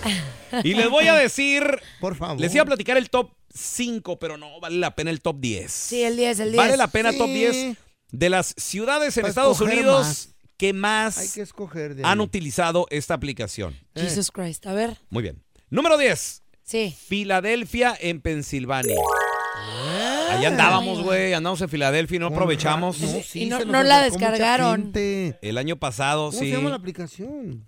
y 0.63 0.73
les 0.73 0.89
voy 0.89 1.07
a 1.07 1.15
decir, 1.15 1.63
Por 1.99 2.15
favor. 2.15 2.39
les 2.39 2.53
iba 2.53 2.63
a 2.63 2.65
platicar 2.65 2.97
el 2.97 3.09
top 3.09 3.31
5, 3.53 4.17
pero 4.19 4.37
no 4.37 4.59
vale 4.59 4.77
la 4.77 4.95
pena 4.95 5.11
el 5.11 5.21
top 5.21 5.37
10. 5.39 5.71
Sí, 5.71 6.03
el 6.03 6.15
10, 6.17 6.39
el 6.39 6.51
10. 6.51 6.57
Vale 6.57 6.77
la 6.77 6.87
pena 6.87 7.11
Sí. 7.11 7.17
top 7.17 7.27
10 7.29 7.77
de 8.11 8.29
las 8.29 8.53
ciudades 8.57 9.15
en 9.17 9.23
Pa' 9.23 9.29
Estados 9.29 9.57
escoger 9.57 9.77
Unidos 9.79 10.05
más. 10.07 10.29
que 10.57 10.73
más 10.73 11.17
Hay 11.17 11.29
que 11.29 11.41
escoger 11.41 11.95
de 11.95 12.03
han 12.05 12.19
utilizado 12.21 12.87
esta 12.89 13.13
aplicación. 13.13 13.77
Jesus 13.95 14.31
Christ. 14.31 14.65
A 14.67 14.73
ver. 14.73 14.97
Muy 15.09 15.23
bien. 15.23 15.41
Número 15.69 15.97
10. 15.97 16.43
Sí. 16.63 16.95
Filadelfia 17.07 17.97
en 17.99 18.21
Pensilvania. 18.21 18.95
Allá 20.37 20.47
andábamos, 20.49 21.01
güey. 21.03 21.33
Andamos 21.33 21.61
en 21.61 21.69
Filadelfia 21.69 22.15
y 22.15 22.19
no 22.19 22.27
aprovechamos. 22.27 22.99
Y 23.01 23.21
sí, 23.23 23.45
no- 23.47 23.59
se 23.59 23.65
nos 23.65 23.73
no 23.73 23.83
la 23.83 24.01
descargaron. 24.01 24.91
El 24.95 25.57
año 25.57 25.75
pasado, 25.77 26.27
¿Cómo 26.29 26.39
sí. 26.39 26.49
se 26.49 26.55
llama 26.57 26.69
la 26.69 26.75
aplicación? 26.77 27.67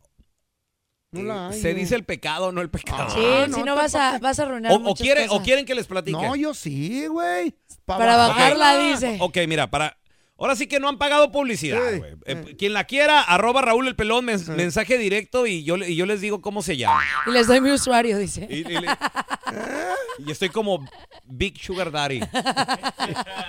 No 1.11 1.21
la 1.23 1.49
hay. 1.49 1.61
Se 1.61 1.71
yo. 1.73 1.77
dice 1.77 1.95
el 1.95 2.03
pecado, 2.05 2.51
no 2.51 2.61
el 2.61 2.69
pecado. 2.71 3.09
Sí, 3.11 3.21
Ah, 3.23 3.45
si 3.53 3.61
no, 3.63 3.75
vas 3.75 3.93
a, 3.93 4.17
vas 4.17 4.39
a 4.39 4.43
arruinar 4.43 4.71
O, 4.71 4.75
o 4.89 4.95
quieren, 4.95 5.27
o 5.29 5.41
quieren 5.43 5.65
que 5.65 5.75
les 5.75 5.85
platique. 5.85 6.17
No, 6.19 6.35
yo 6.35 6.53
sí, 6.55 7.05
güey. 7.07 7.51
Pa' 7.85 7.97
Para 7.99 8.17
bajarla, 8.17 8.57
bajarla. 8.65 8.89
dice. 8.89 9.17
Ok, 9.21 9.37
mira, 9.47 9.69
para. 9.69 9.97
Ahora 10.35 10.55
sí 10.55 10.67
que 10.67 10.79
no 10.79 10.89
han 10.89 10.97
pagado 10.97 11.31
publicidad, 11.31 11.97
güey. 11.97 12.15
Eh, 12.25 12.55
Quien 12.57 12.73
la 12.73 12.85
quiera, 12.85 13.21
arroba 13.21 13.61
Raúl 13.61 13.87
el 13.87 13.95
pelón, 13.95 14.25
mens- 14.25 14.47
mensaje 14.47 14.97
directo 14.97 15.45
y 15.45 15.63
yo, 15.63 15.77
le- 15.77 15.89
y 15.89 15.95
yo 15.95 16.05
les 16.07 16.21
digo 16.21 16.41
cómo 16.41 16.61
se 16.63 16.75
llama. 16.75 16.99
Y 17.27 17.31
les 17.31 17.47
doy 17.47 17.61
mi 17.61 17.71
usuario, 17.71 18.17
dice. 18.17 18.47
Y, 18.49 18.55
y 18.59 18.63
le- 18.63 18.87
y 20.25 20.31
estoy 20.31 20.49
como 20.49 20.83
Big 21.25 21.61
Sugar 21.61 21.91
Daddy. 21.91 22.19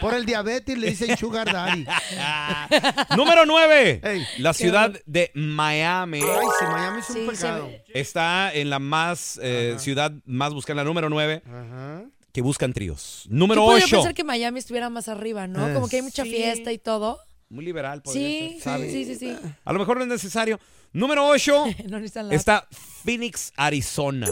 Por 0.01 0.15
el 0.15 0.27
diabetes 0.27 0.77
le 0.77 0.91
dicen 0.91 1.17
sugar 1.17 1.51
daddy. 1.53 1.87
Número 3.17 3.47
9. 3.47 4.01
Ey. 4.05 4.27
la 4.39 4.53
ciudad 4.53 4.93
de 5.07 5.31
Miami. 5.35 6.21
Ay, 6.21 6.47
si 6.59 6.65
Miami 6.67 7.01
es 7.01 7.11
un 7.11 7.17
Sí, 7.17 7.27
pecado. 7.31 7.71
Está 7.95 8.53
en 8.53 8.71
la 8.71 8.79
más 8.79 9.41
eh, 9.43 9.77
ciudad 9.79 10.13
más 10.27 10.53
buscada, 10.53 10.77
la 10.77 10.85
número 10.85 11.09
9, 11.09 11.43
Ajá. 11.47 12.05
Que 12.35 12.43
buscan 12.43 12.73
tríos. 12.73 13.25
Número 13.31 13.63
Yo 13.63 13.67
podría 13.67 13.85
8. 13.87 13.97
pensar 13.97 14.15
que 14.15 14.25
Miami 14.25 14.59
estuviera 14.59 14.91
más 14.91 15.09
arriba, 15.09 15.47
¿no? 15.47 15.71
Eh. 15.71 15.73
Como 15.73 15.89
que 15.89 15.97
hay 15.97 16.03
mucha 16.03 16.25
fiesta 16.25 16.73
y 16.73 16.79
todo. 16.79 17.19
Muy 17.49 17.65
liberal, 17.65 18.03
Sí, 18.05 18.55
ser, 18.55 18.63
¿sabes? 18.63 18.93
sí, 18.93 19.05
sí, 19.05 19.15
sí. 19.15 19.37
A 19.65 19.73
lo 19.73 19.79
mejor 19.79 19.97
no 19.99 20.03
es 20.03 20.09
necesario. 20.09 20.59
Número 20.93 21.27
8 21.29 21.65
No 21.89 21.99
necesitan 22.01 22.29
la... 22.29 22.35
está 22.35 22.67
Phoenix, 23.05 23.53
Arizona. 23.57 24.27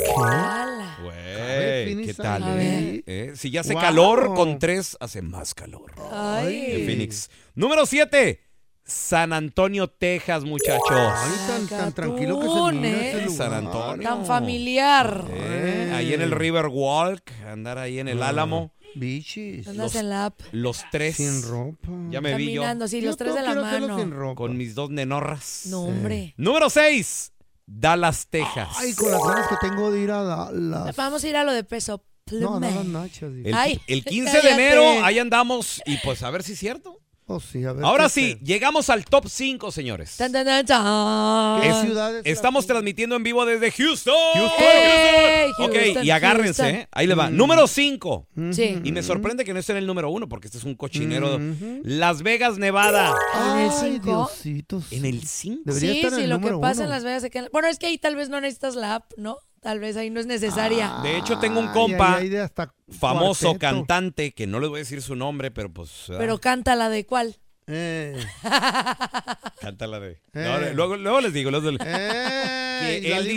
Güey, 1.03 1.85
Phoenix, 1.87 2.07
¿qué 2.09 2.15
tal? 2.23 2.43
eh? 2.61 3.03
Eh, 3.07 3.33
Si 3.37 3.51
ya 3.51 3.61
hace 3.61 3.75
Wow. 3.75 3.83
calor, 3.83 4.35
con 4.35 4.59
3 4.59 4.97
hace 5.01 5.23
más 5.23 5.55
calor. 5.55 5.93
Ay. 6.13 6.65
En 6.71 6.87
Phoenix. 6.87 7.31
Número 7.55 7.87
7. 7.87 8.41
San 8.85 9.33
Antonio, 9.33 9.87
Texas, 9.89 10.43
muchachos. 10.43 10.81
Ay, 10.91 11.33
tan, 11.47 11.69
tan 11.69 11.93
tranquilo 11.93 12.41
que 12.41 12.47
se 12.49 12.73
mira 12.77 12.89
¿eh? 12.89 13.09
ese 13.11 13.25
lugar. 13.27 13.37
San 13.37 13.55
Antonio. 13.55 14.09
Tan 14.09 14.27
familiar. 14.27 15.25
Eh, 15.31 15.82
ahí 16.03 16.15
en 16.15 16.21
el 16.23 16.31
River 16.31 16.67
Walk, 16.67 17.31
andar 17.47 17.79
ahí 17.79 17.99
en 17.99 18.09
el 18.09 18.23
Álamo. 18.23 18.73
Bichis. 18.95 19.67
Andas 19.69 19.95
en 19.95 20.11
la 20.11 20.27
app. 20.27 20.41
Los 20.53 20.83
tres. 20.91 21.17
Sin 21.17 21.43
ropa. 21.43 21.89
Ya 22.11 22.21
me 22.21 22.35
vi 22.37 22.53
yo. 22.53 22.61
Caminando, 22.61 22.89
sí, 22.89 23.01
los 23.01 23.13
Yo 23.13 23.17
tres 23.17 23.35
de 23.35 23.43
la 23.43 23.55
mano. 23.55 23.99
sin 23.99 24.11
ropa. 24.11 24.35
Con 24.35 24.57
mis 24.59 24.75
dos 24.75 24.91
nenorras. 24.91 25.63
No, 25.67 25.83
hombre. 25.85 26.35
Número 26.37 26.69
6. 26.69 27.33
Dallas, 27.65 28.27
Texas. 28.29 28.69
Ay, 28.77 28.93
con 28.95 29.11
las 29.11 29.23
ganas 29.23 29.49
que 29.49 29.57
tengo 29.67 29.91
de 29.91 30.01
ir 30.01 30.11
a 30.11 30.23
Dallas. 30.23 30.95
Vamos 30.97 31.25
a 31.25 31.29
ir 31.29 31.37
a 31.37 31.45
lo 31.45 31.53
de 31.53 31.65
peso 31.65 32.05
No, 32.33 32.41
no 32.41 32.61
plume. 32.61 32.75
las 32.75 32.85
nachas. 32.85 33.33
digo. 33.33 33.49
El, 33.49 33.81
el 33.87 34.05
15 34.05 34.43
de 34.43 34.51
enero, 34.51 35.03
ahí 35.05 35.19
andamos. 35.19 35.81
Y 35.87 35.97
pues 35.99 36.23
a 36.23 36.31
ver 36.31 36.43
si 36.43 36.53
es 36.53 36.59
cierto. 36.59 36.99
Oh, 37.27 37.39
sí, 37.41 37.65
a 37.65 37.73
ver 37.73 37.85
Ahora 37.85 38.09
sí, 38.09 38.33
hacer. 38.33 38.41
llegamos 38.45 38.91
al 38.91 39.05
top 39.05 39.27
5, 39.29 39.71
señores. 39.71 40.17
Tan, 40.17 40.33
tan, 40.33 40.45
tan. 40.67 41.61
¿Qué 41.63 41.69
Es- 41.69 41.77
ciudades? 41.81 42.23
Estamos 42.25 42.67
transmitiendo 42.67 43.15
en 43.17 43.23
vivo 43.23 43.47
desde 43.47 43.71
Houston. 43.71 44.15
¡Ey, 44.59 45.51
Ok, 45.59 45.73
Houston, 45.75 46.05
y 46.05 46.11
agárrense, 46.11 46.63
Houston! 46.63 46.81
¿eh? 46.83 46.89
Ahí 46.91 47.07
les 47.07 47.19
va. 47.19 47.31
Mm. 47.31 47.37
Número 47.37 47.67
5. 47.67 48.27
Sí. 48.53 48.81
Y 48.85 48.93
me 48.93 49.03
sorprende 49.03 49.45
que 49.45 49.55
no 49.55 49.61
esté 49.61 49.73
en 49.73 49.79
el 49.79 49.87
número 49.87 50.11
1 50.11 50.29
porque 50.29 50.49
este 50.49 50.59
es 50.59 50.65
un 50.65 50.75
cochinero. 50.75 51.37
Ujú. 51.37 51.81
Las 51.85 52.23
Vegas, 52.23 52.59
Nevada. 52.59 53.15
En 53.53 53.59
el 53.61 53.71
Ay, 53.71 53.77
5. 53.81 54.05
Diosito, 54.05 54.81
sí. 54.83 54.97
En 54.97 55.05
el 55.05 55.23
5. 55.27 55.63
Debería 55.65 55.93
Sí, 55.93 55.97
estar 55.99 56.13
en 56.13 56.19
sí, 56.19 56.25
el 56.25 56.31
lo 56.31 56.41
que 56.41 56.51
pasa 56.61 56.81
uno. 56.81 56.85
en 56.85 56.91
Las 56.91 57.05
Vegas. 57.05 57.25
Bueno, 57.53 57.69
es 57.69 57.79
que 57.79 57.87
ahí 57.87 57.99
tal 57.99 58.17
vez 58.17 58.29
no 58.29 58.41
necesitas 58.41 58.75
la 58.75 58.97
app, 58.97 59.13
¿no? 59.17 59.39
Tal 59.63 59.79
vez 59.79 59.97
ahí 59.97 60.11
no 60.11 60.19
es 60.19 60.27
necesaria. 60.27 60.99
De 61.05 61.17
hecho, 61.17 61.39
tengo 61.39 61.61
un 61.61 61.69
compa 61.69 62.17
ay, 62.17 62.23
ay, 62.25 62.29
de 62.31 62.41
hasta 62.41 62.75
famoso 62.91 63.51
cuarteto. 63.51 63.61
cantante 63.61 64.33
que 64.33 64.49
no 64.49 64.59
les 64.59 64.69
voy 64.69 64.79
a 64.79 64.83
decir 64.83 65.01
su 65.03 65.15
nombre, 65.15 65.53
pero 65.53 65.73
pues. 65.73 66.11
ah, 66.11 66.17
Pero 66.19 66.39
canta 66.39 66.75
la 66.75 66.89
de 66.89 67.07
cuál. 67.07 67.37
Eh, 67.69 68.17
cántala 69.61 70.01
de. 70.01 70.11
Eh. 70.13 70.19
No, 70.35 70.59
luego, 70.75 70.97
luego 70.97 71.21
les 71.21 71.33
digo. 71.33 71.53
luego 71.53 71.71
eh, 71.71 71.79
que 73.03 73.17
él 73.17 73.29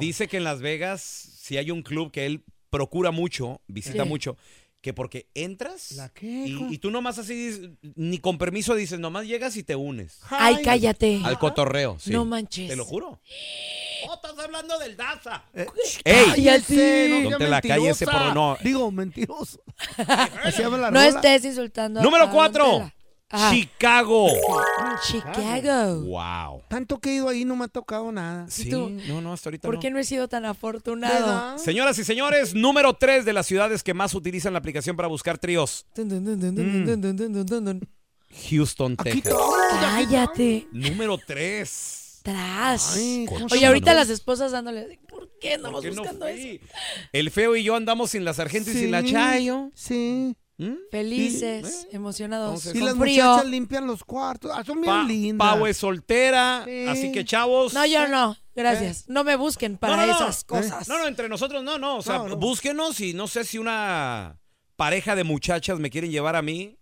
dice, 0.00 0.26
que 0.26 0.38
en 0.38 0.44
Las 0.44 0.60
Vegas, 0.60 1.00
si 1.00 1.56
hay 1.56 1.70
un 1.70 1.82
club 1.82 2.10
que 2.10 2.26
él 2.26 2.42
procura 2.68 3.12
mucho, 3.12 3.60
visita 3.68 4.02
Sí. 4.02 4.08
mucho, 4.08 4.36
que 4.80 4.94
porque 4.94 5.28
entras 5.34 5.92
¿La 5.92 6.08
qué, 6.08 6.26
y, 6.26 6.74
y 6.74 6.78
tú 6.78 6.90
nomás 6.90 7.18
así, 7.18 7.34
dices, 7.34 7.70
ni 7.96 8.18
con 8.18 8.38
permiso 8.38 8.74
dices, 8.74 8.98
nomás 8.98 9.26
llegas 9.26 9.56
y 9.56 9.62
te 9.62 9.76
unes 9.76 10.18
Ay, 10.30 10.56
cállate. 10.64 11.20
al 11.24 11.38
cotorreo. 11.38 11.96
sí. 12.00 12.10
No 12.10 12.24
manches. 12.24 12.68
Te 12.68 12.76
lo 12.76 12.84
juro. 12.84 13.20
Oh, 14.08 14.14
estás 14.14 14.38
hablando 14.38 14.78
del 14.78 14.96
Daza. 14.96 15.44
Eh, 15.52 15.66
¡Ey! 16.04 16.24
cállese, 16.30 17.26
No 17.30 17.36
te 17.36 17.48
la 17.48 17.60
calles, 17.60 17.98
por 18.02 18.34
no. 18.34 18.56
Digo, 18.62 18.90
mentiroso. 18.90 19.62
Así 20.42 20.62
llama 20.62 20.78
la 20.78 20.90
No 20.90 20.98
rola. 21.00 21.08
estés 21.08 21.44
insultando. 21.44 22.00
Número 22.02 22.24
a 22.24 22.26
Don 22.26 22.34
4. 22.34 22.64
Tela. 22.64 22.94
Chicago. 23.50 24.28
Chicago. 25.06 26.00
Wow. 26.02 26.62
Tanto 26.68 26.98
que 26.98 27.10
he 27.10 27.14
ido 27.14 27.28
ahí 27.28 27.44
no 27.44 27.54
me 27.54 27.66
ha 27.66 27.68
tocado 27.68 28.10
nada. 28.10 28.46
Sí, 28.48 28.70
no, 28.70 29.20
no, 29.20 29.32
hasta 29.32 29.50
ahorita 29.50 29.68
¿Por 29.68 29.78
qué 29.78 29.90
no 29.90 29.98
he 29.98 30.04
sido 30.04 30.26
tan 30.26 30.44
afortunado? 30.44 31.56
Señoras 31.58 31.98
y 31.98 32.04
señores, 32.04 32.54
número 32.54 32.94
tres 32.94 33.24
de 33.24 33.32
las 33.32 33.46
ciudades 33.46 33.84
que 33.84 33.94
más 33.94 34.14
utilizan 34.14 34.52
la 34.52 34.58
aplicación 34.58 34.96
para 34.96 35.06
buscar 35.08 35.38
tríos. 35.38 35.86
Houston, 38.48 38.96
Texas. 38.96 39.34
Cállate. 39.80 40.66
Número 40.72 41.18
tres. 41.24 42.20
Tras. 42.22 42.96
Oye, 43.50 43.66
ahorita 43.66 43.94
las 43.94 44.10
esposas 44.10 44.52
dándole, 44.52 44.98
¿por 45.08 45.30
qué 45.40 45.54
andamos 45.54 45.84
¿Por 45.84 45.96
buscando 45.96 46.26
eso? 46.26 46.62
El 47.12 47.30
feo 47.30 47.56
y 47.56 47.62
yo 47.62 47.76
andamos 47.76 48.10
sin 48.10 48.24
la 48.24 48.34
sargento 48.34 48.70
y 48.70 48.74
sin 48.74 48.90
la 48.90 49.02
chayo. 49.02 49.70
Sí. 49.74 50.36
¿Mm? 50.60 50.74
Felices, 50.90 51.88
emocionados, 51.90 52.48
Entonces, 52.66 52.74
Y 52.74 52.84
las 52.84 52.94
frío. 52.96 53.24
muchachas 53.24 53.50
limpian 53.50 53.86
los 53.86 54.04
cuartos. 54.04 54.52
Ah, 54.54 54.62
son 54.64 54.80
bien 54.80 54.92
Pa- 54.94 55.02
lindas. 55.04 55.48
Pau 55.54 55.66
es 55.66 55.76
soltera, 55.76 56.62
Sí. 56.66 56.86
así 56.86 57.12
que 57.12 57.24
chavos. 57.24 57.72
No, 57.74 57.86
yo 57.86 58.06
no. 58.08 58.36
Gracias. 58.54 59.08
No 59.08 59.24
me 59.24 59.36
busquen 59.36 59.78
para 59.78 59.96
No, 59.96 60.02
no, 60.02 60.08
no. 60.08 60.14
esas 60.14 60.44
cosas. 60.44 60.86
No, 60.88 60.98
no, 60.98 61.06
entre 61.08 61.28
nosotros 61.28 61.62
no, 61.64 61.78
no. 61.78 61.96
O 61.96 62.02
sea, 62.02 62.18
No, 62.18 62.28
no. 62.28 62.36
búsquenos 62.36 63.00
y 63.00 63.14
no 63.14 63.26
sé 63.26 63.44
si 63.44 63.56
una 63.58 64.38
pareja 64.76 65.16
de 65.16 65.24
muchachas 65.24 65.78
me 65.78 65.88
quieren 65.90 66.10
llevar 66.10 66.36
a 66.36 66.42
mí. 66.42 66.76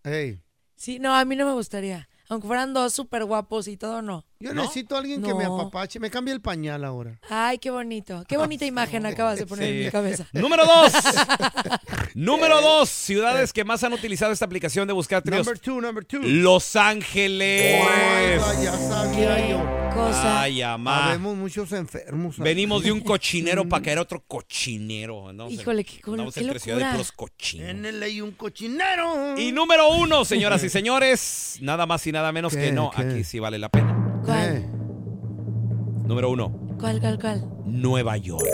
Sí, 0.77 0.99
no, 0.99 1.15
a 1.15 1.25
mí 1.25 1.37
no 1.37 1.47
me 1.47 1.53
gustaría. 1.53 2.09
Aunque 2.29 2.47
fueran 2.47 2.75
dos 2.75 2.93
súper 2.93 3.25
guapos 3.25 3.69
y 3.69 3.77
todo, 3.77 4.03
no. 4.03 4.25
Yo 4.41 4.55
¿No? 4.55 4.63
necesito 4.63 4.95
a 4.95 4.99
alguien 5.01 5.23
que 5.23 5.35
me 5.35 5.45
apapache. 5.45 5.99
Me 6.01 6.11
cambie 6.11 6.33
el 6.33 6.41
pañal 6.41 6.85
ahora. 6.85 7.19
Ay, 7.29 7.59
qué 7.59 7.71
bonito. 7.71 8.25
Qué 8.29 8.37
bonita 8.37 8.65
imagen 8.67 9.05
acabas 9.07 9.39
de 9.39 9.47
poner 9.47 9.69
en 9.69 9.79
Sí. 9.79 9.85
mi 9.87 9.91
cabeza. 9.91 10.27
Número 10.33 10.65
dos. 10.65 10.93
Número 12.15 12.61
dos. 12.61 12.89
Ciudades 12.89 13.53
que 13.53 13.65
más 13.65 13.83
han 13.85 13.93
utilizado 13.93 14.33
esta 14.33 14.45
aplicación 14.45 14.87
de 14.87 14.93
buscar 14.95 15.23
tríos. 15.23 15.47
Number 15.47 15.59
two, 15.61 15.81
number 15.81 16.05
two. 16.05 16.21
Los 16.23 16.77
Ángeles. 16.77 17.83
Ay, 17.91 18.65
ya 18.65 18.73
sabía 18.73 19.37
Qué 19.37 19.49
yo. 19.51 19.91
cosa. 19.95 20.43
Ay, 20.43 20.63
amá. 20.63 21.07
Habemos 21.09 21.37
muchos 21.37 21.73
enfermos. 21.73 22.39
Venimos 22.39 22.83
de 22.83 22.93
un 22.93 23.01
cochinero 23.03 23.69
para 23.69 23.83
caer 23.83 23.99
a 23.99 24.03
otro 24.03 24.23
cochinero. 24.27 25.33
¿no? 25.33 25.49
Híjole, 25.51 25.85
qué 25.85 26.01
col- 26.01 26.15
Andamos 26.15 26.35
qué 26.35 26.41
entre 26.41 26.59
ciudad 26.61 26.77
de 26.79 26.85
locura. 26.85 26.97
puros 26.99 27.13
cochinos. 27.13 27.69
En 27.71 27.85
el 27.87 28.03
hay 28.03 28.21
un 28.21 28.33
cochinero. 28.33 29.37
Y 29.39 29.53
número 29.53 29.89
uno, 29.91 30.25
señoras 30.25 30.63
y 30.65 30.69
señores, 30.69 31.59
nada 31.61 31.87
más 31.87 32.07
y 32.07 32.13
nada 32.13 32.33
menos 32.33 32.55
¿Qué? 32.55 32.61
que 32.67 32.73
no, 32.73 32.91
¿Qué? 32.95 33.03
aquí 33.03 33.25
sí 33.25 33.39
vale 33.39 33.59
la 33.59 33.69
pena. 33.69 33.98
¿Cuál? 34.25 34.57
Eh, 34.57 34.69
Número 36.07 36.31
uno, 36.31 36.51
¿Cuál, 36.81 37.01
cuál, 37.01 37.19
cuál? 37.21 37.43
Nueva 37.67 38.17
York. 38.17 38.45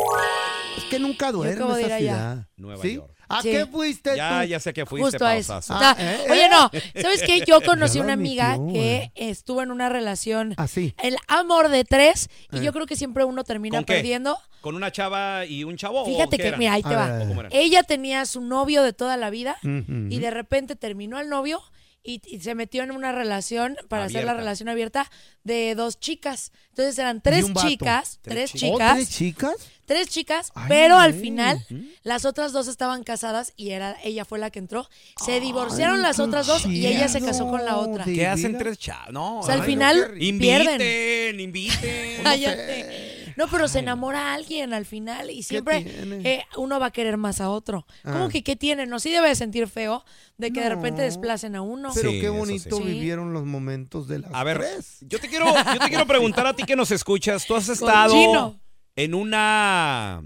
es 0.76 0.84
que 0.84 0.98
nunca 0.98 1.30
duerme 1.30 1.64
esa 1.64 1.80
ir 1.80 1.92
allá. 1.92 1.98
ciudad. 1.98 2.48
Nueva 2.56 2.82
¿Sí? 2.82 2.94
York. 2.94 3.10
¿A 3.28 3.40
Sí. 3.42 3.50
qué 3.52 3.66
fuiste 3.66 4.16
Ya, 4.16 4.42
tú? 4.42 4.48
ya 4.48 4.60
sé 4.60 4.72
que 4.74 4.84
fuiste, 4.84 5.10
Justo 5.12 5.24
a 5.24 5.36
eso. 5.36 5.54
Ah, 5.54 5.62
Ah, 5.70 5.96
eh, 5.98 6.26
Oye, 6.30 6.48
no, 6.50 6.70
¿sabes 7.00 7.22
qué? 7.22 7.42
Yo 7.46 7.60
conocí 7.64 7.98
una 8.00 8.12
amiga 8.12 8.52
admitió, 8.54 8.74
que 8.82 9.12
estuvo 9.14 9.62
en 9.62 9.70
una 9.70 9.88
relación, 9.88 10.54
Así. 10.56 10.94
el 11.02 11.16
amor 11.28 11.68
de 11.70 11.84
tres, 11.84 12.28
y 12.52 12.58
Eh. 12.58 12.62
yo 12.62 12.72
creo 12.72 12.86
que 12.86 12.96
siempre 12.96 13.24
uno 13.24 13.42
termina 13.44 13.78
¿Con 13.78 13.84
qué? 13.86 13.94
perdiendo. 13.94 14.36
¿Con 14.60 14.74
una 14.74 14.90
chava 14.92 15.46
y 15.46 15.64
un 15.64 15.76
chavo? 15.76 16.04
Fíjate 16.04 16.36
que, 16.38 16.48
eran? 16.48 16.58
mira, 16.58 16.72
ahí 16.74 16.82
te 16.82 16.94
A 16.94 16.96
va. 16.96 17.48
Ella 17.50 17.82
tenía 17.82 18.26
su 18.26 18.40
novio 18.40 18.82
de 18.82 18.92
toda 18.92 19.16
la 19.16 19.30
vida 19.30 19.56
y 19.62 20.18
de 20.18 20.30
repente 20.30 20.74
terminó 20.76 21.18
el 21.20 21.28
novio 21.28 21.60
y, 22.04 22.20
y 22.26 22.40
se 22.40 22.54
metió 22.54 22.82
en 22.82 22.90
una 22.90 23.10
relación 23.12 23.76
para 23.88 24.04
hacer 24.04 24.24
la 24.24 24.34
relación 24.34 24.68
abierta 24.68 25.10
de 25.42 25.74
dos 25.74 25.98
chicas. 25.98 26.52
Entonces 26.68 26.98
eran 26.98 27.20
tres 27.22 27.46
chicas, 27.54 28.18
Tres 28.22 28.50
tres, 28.50 28.52
chicas. 28.52 28.70
¿Oh, 28.72 28.76
chicas, 28.78 28.96
tres 28.96 29.08
chicas? 29.08 29.54
tres 29.86 30.08
chicas, 30.08 30.52
Ay, 30.54 30.66
pero 30.68 30.98
al 30.98 31.14
final 31.14 31.64
las 32.02 32.24
otras 32.24 32.52
dos 32.52 32.68
estaban 32.68 33.04
casadas 33.04 33.52
y 33.56 33.70
era 33.70 33.96
ella 34.04 34.24
fue 34.24 34.38
la 34.38 34.50
que 34.50 34.58
entró. 34.58 34.88
Se 35.24 35.40
divorciaron 35.40 36.02
las 36.02 36.20
otras 36.20 36.46
dos 36.46 36.66
y 36.66 36.86
ella 36.86 37.08
se 37.08 37.20
casó 37.20 37.48
con 37.48 37.64
la 37.64 37.78
otra. 37.78 38.04
¿Qué 38.04 38.26
hacen 38.26 38.58
tres 38.58 38.78
chavos? 38.78 39.12
No, 39.12 39.40
O 39.40 39.42
sea, 39.42 39.54
al 39.54 39.64
final 39.64 40.12
pierden. 40.14 40.80
Inviten, 40.80 41.40
inviten. 41.40 42.22
Cállate. 42.22 43.13
No, 43.36 43.48
pero 43.48 43.68
se 43.68 43.80
enamora 43.80 44.30
a 44.30 44.34
alguien 44.34 44.72
al 44.74 44.86
final 44.86 45.30
y 45.30 45.42
siempre 45.42 45.84
eh, 46.24 46.44
uno 46.56 46.78
va 46.80 46.86
a 46.86 46.90
querer 46.90 47.16
más 47.16 47.40
a 47.40 47.50
otro. 47.50 47.86
¿Cómo 48.02 48.24
Ah. 48.24 48.28
que 48.30 48.42
qué 48.42 48.56
tiene? 48.56 48.86
No, 48.86 48.98
sí 49.00 49.10
debe 49.10 49.28
de 49.28 49.34
sentir 49.34 49.66
feo 49.68 50.04
de 50.38 50.52
que 50.52 50.60
de 50.60 50.68
repente 50.68 51.02
desplacen 51.02 51.56
a 51.56 51.62
uno. 51.62 51.90
Pero 51.94 52.10
Sí, 52.10 52.20
qué 52.20 52.28
bonito 52.28 52.76
sí. 52.76 52.82
vivieron 52.82 53.32
los 53.32 53.44
momentos 53.44 54.08
de 54.08 54.20
las 54.20 54.30
A 54.34 54.44
ver, 54.44 54.58
tres. 54.58 54.98
yo 55.02 55.18
te 55.18 55.28
quiero, 55.28 55.46
yo 55.46 55.78
te 55.80 55.88
quiero 55.88 56.06
preguntar 56.06 56.46
a 56.46 56.54
ti 56.54 56.64
que 56.64 56.76
nos 56.76 56.90
escuchas. 56.90 57.46
¿Tú 57.46 57.54
has 57.54 57.68
estado 57.68 58.56
en 58.96 59.14
una, 59.14 60.22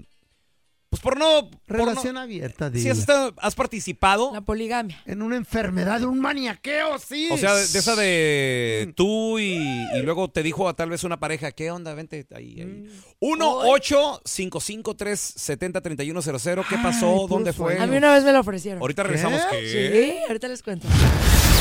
pues 0.89 1.01
por 1.03 1.17
no, 1.19 1.51
por 1.67 1.77
no- 1.77 1.85
Relación 1.85 2.17
abierta, 2.17 2.67
¿Sí 2.69 2.77
dile. 2.79 2.91
has, 2.91 2.97
estado- 2.97 3.33
has 3.37 3.53
participado? 3.53 4.31
La 4.33 4.41
poligamia. 4.41 5.01
En 5.05 5.21
una 5.21 5.35
enfermedad, 5.35 6.01
un 6.03 6.19
maniaqueo, 6.19 6.97
sí. 6.97 7.29
O 7.31 7.37
sea, 7.37 7.53
de, 7.53 7.67
de 7.67 7.79
esa 7.79 7.95
de 7.95 8.91
tú 8.95 9.37
y, 9.37 9.53
y 9.95 10.01
luego 10.01 10.29
te 10.29 10.41
dijo 10.41 10.67
a 10.67 10.73
tal 10.73 10.89
vez 10.89 11.03
una 11.03 11.19
pareja, 11.19 11.51
¿qué 11.51 11.69
onda? 11.69 11.93
Vente 11.93 12.25
ahí. 12.35 12.59
ahí. 12.61 12.89
1 13.19 13.57
8 13.65 14.21
55 14.25 14.95
370 14.95 15.81
3100 15.81 16.63
¿Qué 16.67 16.77
pasó? 16.81 17.11
puro 17.11 17.27
¿Dónde 17.27 17.53
fue? 17.53 17.77
A 17.79 17.85
mí 17.85 17.95
una 17.97 18.11
vez 18.13 18.23
me 18.23 18.31
lo 18.33 18.39
ofrecieron. 18.39 18.81
Ahorita 18.81 19.03
regresamos. 19.03 19.41
¿Qué? 19.51 20.11
Sí, 20.17 20.23
ahorita 20.27 20.47
les 20.47 20.63
cuento. 20.63 20.87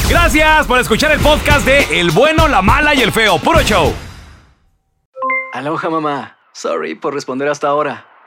Gracias 0.09 0.67
por 0.67 0.81
escuchar 0.81 1.13
el 1.13 1.21
podcast 1.21 1.67
de 1.67 2.01
El 2.01 2.11
bueno, 2.13 2.49
la 2.49 2.63
mala 2.63 2.95
y 2.95 3.03
el 3.03 3.13
feo. 3.13 3.39
Puro 3.39 3.61
show. 3.63 3.93
Aloha 5.53 5.91
mamá. 5.91 6.39
Sorry 6.55 6.95
por 6.95 7.13
responder 7.15 7.49
hasta 7.49 7.69
ahora. 7.69 8.07